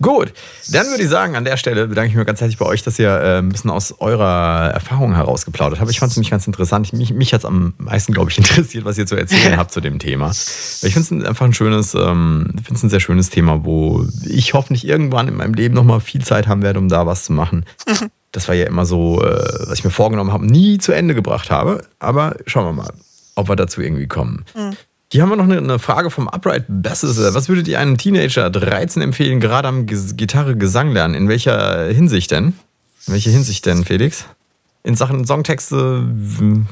[0.00, 0.32] gut.
[0.70, 2.98] Dann würde ich sagen, an der Stelle bedanke ich mich ganz herzlich bei euch, dass
[2.98, 5.90] ihr äh, ein bisschen aus eurer Erfahrung herausgeplaudert habt.
[5.90, 6.90] Ich fand es nämlich ganz interessant.
[6.94, 9.82] Mich, mich hat es am meisten, glaube ich, interessiert, was ihr zu erzählen habt zu
[9.82, 10.30] dem Thema.
[10.30, 14.06] Ich finde es einfach ein schönes, ähm, ich finde es ein sehr schönes Thema, wo
[14.24, 17.32] ich hoffentlich irgendwann in meinem Leben nochmal viel Zeit haben werde, um da was zu
[17.32, 17.66] machen.
[18.32, 21.52] Das war ja immer so, äh, was ich mir vorgenommen habe, nie zu Ende gebracht
[21.52, 21.84] habe.
[22.00, 22.92] Aber schauen wir mal,
[23.36, 24.44] ob wir dazu irgendwie kommen.
[25.14, 27.16] Hier haben wir noch eine, Frage vom Upright Besses.
[27.34, 31.14] Was würdet ihr einem Teenager 13 empfehlen, gerade am Gitarre Gesang lernen?
[31.14, 32.46] In welcher Hinsicht denn?
[33.06, 34.24] In welcher Hinsicht denn, Felix?
[34.82, 36.62] In Sachen Songtexte w-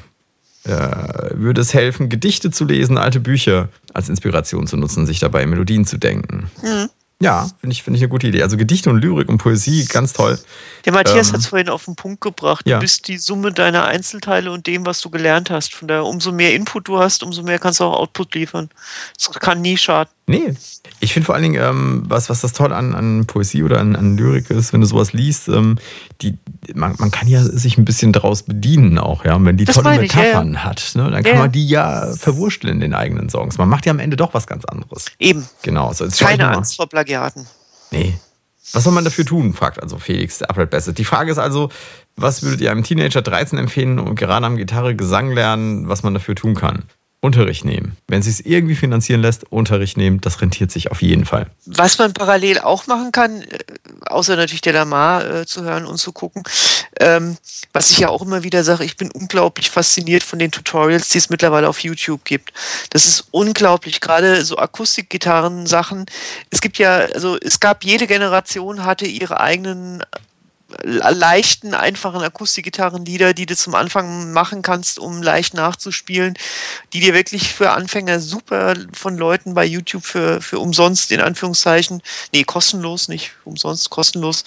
[0.64, 5.46] äh, würde es helfen, Gedichte zu lesen, alte Bücher als Inspiration zu nutzen, sich dabei
[5.46, 6.50] Melodien zu denken.
[7.22, 8.42] Ja, finde ich, finde ich eine gute Idee.
[8.42, 10.38] Also Gedichte und Lyrik und Poesie, ganz toll.
[10.84, 12.66] Der Matthias Ähm, hat es vorhin auf den Punkt gebracht.
[12.66, 12.76] ja.
[12.76, 15.74] Du bist die Summe deiner Einzelteile und dem, was du gelernt hast.
[15.74, 18.70] Von daher, umso mehr Input du hast, umso mehr kannst du auch Output liefern.
[19.16, 20.12] Das kann nie schaden.
[20.26, 20.54] Nee.
[21.00, 23.96] Ich finde vor allen Dingen, ähm, was, was das toll an, an Poesie oder an,
[23.96, 25.78] an Lyrik ist, wenn du sowas liest, ähm,
[26.20, 26.38] die,
[26.74, 29.34] man, man kann ja sich ein bisschen daraus bedienen auch, ja.
[29.34, 30.20] Und wenn die Das tolle meine ich, ja.
[30.20, 33.58] Metaphern hat, ne, dann kann Ja, man die ja verwurschteln in den eigenen Songs.
[33.58, 35.06] Man macht ja am Ende doch was ganz anderes.
[35.18, 35.46] Eben.
[35.62, 35.92] Genau.
[35.92, 36.48] So, Keine.
[36.48, 37.46] Angst vor Plagiaten.
[37.90, 38.14] Nee.
[38.72, 40.96] Was soll man dafür tun, fragt also Felix, der Upright Bassett.
[40.96, 41.68] Die Frage ist also,
[42.16, 46.14] was würdet ihr einem Teenager 13 empfehlen und gerade am Gitarre Gesang lernen, was man
[46.14, 46.84] dafür tun kann?
[47.24, 47.96] Unterricht nehmen.
[48.08, 51.46] Wenn es sich irgendwie finanzieren lässt, Unterricht nehmen, das rentiert sich auf jeden Fall.
[51.66, 53.58] Was man parallel auch machen kann, äh,
[54.06, 56.42] außer natürlich der Lamar äh, zu hören und zu gucken,
[56.98, 57.36] ähm,
[57.72, 61.18] was ich ja auch immer wieder sage, ich bin unglaublich fasziniert von den Tutorials, die
[61.18, 62.52] es mittlerweile auf YouTube gibt.
[62.90, 66.06] Das ist unglaublich, gerade so Akustikgitarren-Sachen.
[66.50, 70.02] Es gibt ja, also es gab jede Generation hatte ihre eigenen
[70.82, 76.34] leichten, einfachen Akustikgitarrenlieder, die du zum Anfang machen kannst, um leicht nachzuspielen,
[76.92, 82.02] die dir wirklich für Anfänger super von Leuten bei YouTube für, für umsonst, in Anführungszeichen,
[82.32, 84.44] nee, kostenlos, nicht umsonst, kostenlos,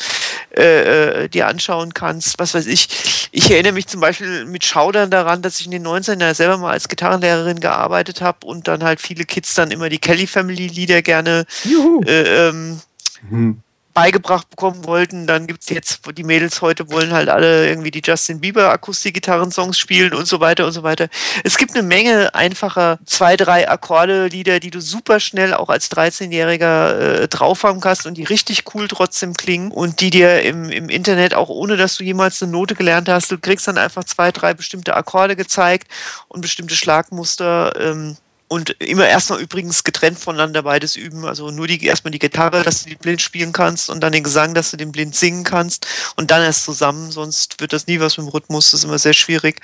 [0.55, 2.39] äh, äh, dir anschauen kannst.
[2.39, 3.29] Was weiß ich.
[3.31, 6.71] Ich erinnere mich zum Beispiel mit Schaudern daran, dass ich in den 90ern selber mal
[6.71, 11.01] als Gitarrenlehrerin gearbeitet habe und dann halt viele Kids dann immer die Kelly Family Lieder
[11.01, 12.01] gerne Juhu.
[12.03, 12.81] äh, ähm,
[13.29, 13.61] Hm.
[13.95, 15.25] Beigebracht bekommen wollten.
[15.25, 19.79] Dann gibt's jetzt, wo die Mädels heute wollen halt alle irgendwie die Justin Bieber Akustikgitarren-Songs
[19.79, 21.07] spielen und so weiter und so weiter.
[21.45, 27.21] Es gibt eine Menge einfacher zwei, drei Akkorde-Lieder, die du super schnell auch als 13-Jähriger
[27.21, 30.89] äh, drauf haben kannst und die richtig cool trotzdem klingen und die dir im, im
[30.89, 34.33] Internet auch ohne, dass du jemals eine Note gelernt hast, du kriegst dann einfach zwei,
[34.33, 35.87] drei bestimmte Akkorde gezeigt
[36.27, 37.73] und bestimmte Schlagmuster.
[37.79, 38.17] Ähm,
[38.47, 41.25] und immer erstmal übrigens getrennt voneinander beides üben.
[41.25, 44.23] Also nur die, erstmal die Gitarre, dass du die blind spielen kannst und dann den
[44.23, 47.99] Gesang, dass du den blind singen kannst und dann erst zusammen, sonst wird das nie
[47.99, 49.61] was mit dem Rhythmus, das ist immer sehr schwierig.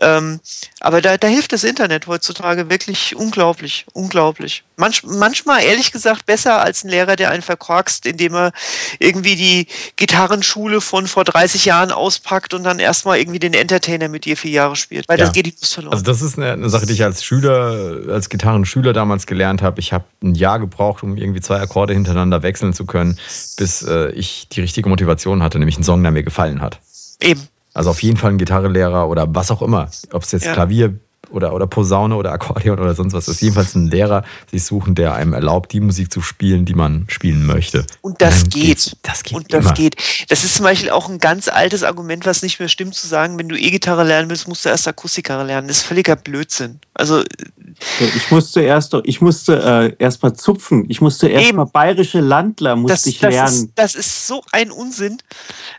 [0.00, 0.40] Ähm,
[0.80, 4.64] aber da, da hilft das Internet heutzutage wirklich unglaublich, unglaublich.
[4.76, 8.52] Manch, manchmal, ehrlich gesagt, besser als ein Lehrer, der einen verkorkst, indem er
[8.98, 14.24] irgendwie die Gitarrenschule von vor 30 Jahren auspackt und dann erstmal irgendwie den Entertainer mit
[14.24, 15.06] dir vier Jahre spielt.
[15.08, 15.26] Weil Ja.
[15.26, 15.92] das geht die Lust verloren.
[15.92, 19.80] Also das ist eine, eine Sache, die ich als Schüler, als Gitarrenschüler damals gelernt habe.
[19.80, 23.18] Ich habe ein Jahr gebraucht, um irgendwie zwei Akkorde hintereinander wechseln zu können,
[23.58, 26.80] bis äh, ich die richtige Motivation hatte, nämlich einen Song, der mir gefallen hat.
[27.20, 27.46] Eben.
[27.74, 29.88] Also auf jeden Fall ein Gitarrelehrer oder was auch immer.
[30.12, 30.52] Ob es jetzt Ja.
[30.54, 30.98] Klavier
[31.30, 33.40] oder, oder Posaune oder Akkordeon oder sonst was ist.
[33.40, 37.46] Jedenfalls ein Lehrer sich suchen, der einem erlaubt, die Musik zu spielen, die man spielen
[37.46, 37.86] möchte.
[38.00, 38.96] Und das geht.
[39.02, 39.74] Das geht und das immer.
[39.74, 39.94] geht.
[40.28, 43.38] Das ist zum Beispiel auch ein ganz altes Argument, was nicht mehr stimmt, zu sagen,
[43.38, 45.68] wenn du E-Gitarre lernen willst, musst du erst Akustikgitarre lernen.
[45.68, 46.80] Das ist völliger Blödsinn.
[46.94, 50.86] Also, So, Ich musste erst, ich musste äh, erst mal zupfen.
[50.88, 51.58] Ich musste erst Eben.
[51.58, 53.52] mal bayerische Landler musste das, ich das, lernen.
[53.54, 55.18] ist, das ist so ein Unsinn.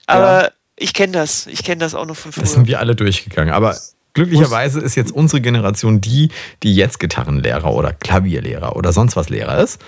[0.08, 0.52] Aber
[0.82, 1.48] ich kenne das.
[1.48, 2.44] Ich kenne das auch noch von früher.
[2.44, 3.54] Das sind wir alle durchgegangen.
[3.54, 3.78] Aber
[4.14, 6.30] glücklicherweise ist jetzt unsere Generation die,
[6.64, 9.80] die jetzt Gitarrenlehrer oder Klavierlehrer oder sonst was Lehrer ist.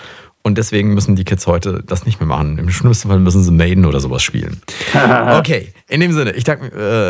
[0.46, 2.58] Und deswegen müssen die Kids heute das nicht mehr machen.
[2.58, 4.62] Im schlimmsten Fall müssen sie Maiden oder sowas spielen.
[5.38, 6.66] okay, in dem Sinne, ich danke,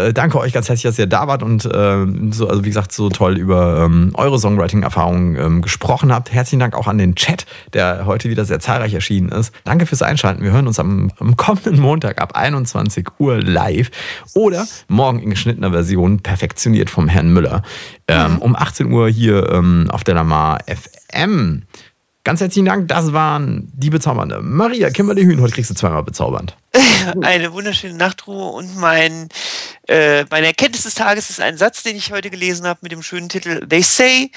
[0.08, 2.92] äh, danke euch ganz herzlich, dass ihr da wart und äh, so, also wie gesagt,
[2.92, 6.32] so toll über ähm, eure Songwriting-Erfahrungen ähm, gesprochen habt.
[6.32, 9.52] Herzlichen Dank auch an den Chat, der heute wieder sehr zahlreich erschienen ist.
[9.64, 10.44] Danke fürs Einschalten.
[10.44, 13.90] Wir hören uns am, am kommenden Montag ab 21 Uhr live
[14.36, 17.64] oder morgen in geschnittener Version perfektioniert vom Herrn Müller.
[18.08, 21.64] Ähm, um 18 Uhr hier ähm, auf der Lamar FM.
[22.26, 25.42] Ganz herzlichen Dank, das waren die bezaubernde Maria Kimberly Hühn.
[25.42, 26.56] Heute kriegst du zweimal bezaubernd.
[27.22, 29.28] Eine wunderschöne Nachtruhe und mein,
[29.90, 33.04] äh, meine Erkenntnis des Tages ist ein Satz, den ich heute gelesen habe mit dem
[33.04, 34.32] schönen Titel They say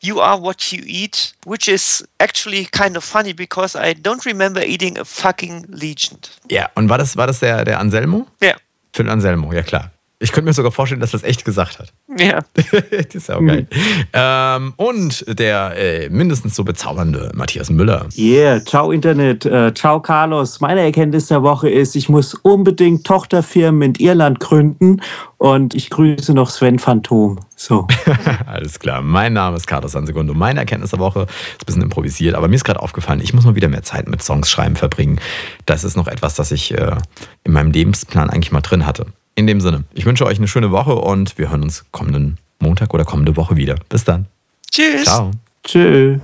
[0.00, 4.64] you are what you eat, which is actually kind of funny because I don't remember
[4.64, 6.30] eating a fucking legend.
[6.50, 8.26] Ja, und war das, war das der, der Anselmo?
[8.40, 8.54] Ja.
[8.94, 9.90] Phil Anselmo, ja klar.
[10.18, 11.92] Ich könnte mir sogar vorstellen, dass das echt gesagt hat.
[12.18, 12.40] Ja.
[12.54, 13.66] das ist auch geil.
[14.14, 18.06] Ähm, und der äh, mindestens so bezaubernde Matthias Müller.
[18.16, 20.60] Yeah, ciao Internet, äh, ciao Carlos.
[20.60, 25.02] Meine Erkenntnis der Woche ist, ich muss unbedingt Tochterfirmen in Irland gründen
[25.36, 27.38] und ich grüße noch Sven Phantom.
[27.54, 27.86] So.
[28.46, 29.02] Alles klar.
[29.02, 30.32] Mein Name ist Carlos Sansegundo.
[30.32, 33.44] Meine Erkenntnis der Woche ist ein bisschen improvisiert, aber mir ist gerade aufgefallen, ich muss
[33.44, 35.20] mal wieder mehr Zeit mit Songs schreiben verbringen.
[35.66, 36.96] Das ist noch etwas, das ich äh,
[37.44, 39.06] in meinem Lebensplan eigentlich mal drin hatte.
[39.38, 42.94] In dem Sinne, ich wünsche euch eine schöne Woche und wir hören uns kommenden Montag
[42.94, 43.74] oder kommende Woche wieder.
[43.90, 44.24] Bis dann.
[44.70, 45.04] Tschüss.
[45.04, 45.30] Ciao.
[45.62, 46.18] Tschö.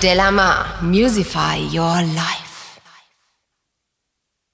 [0.00, 2.47] Delamar, Musify Your Life.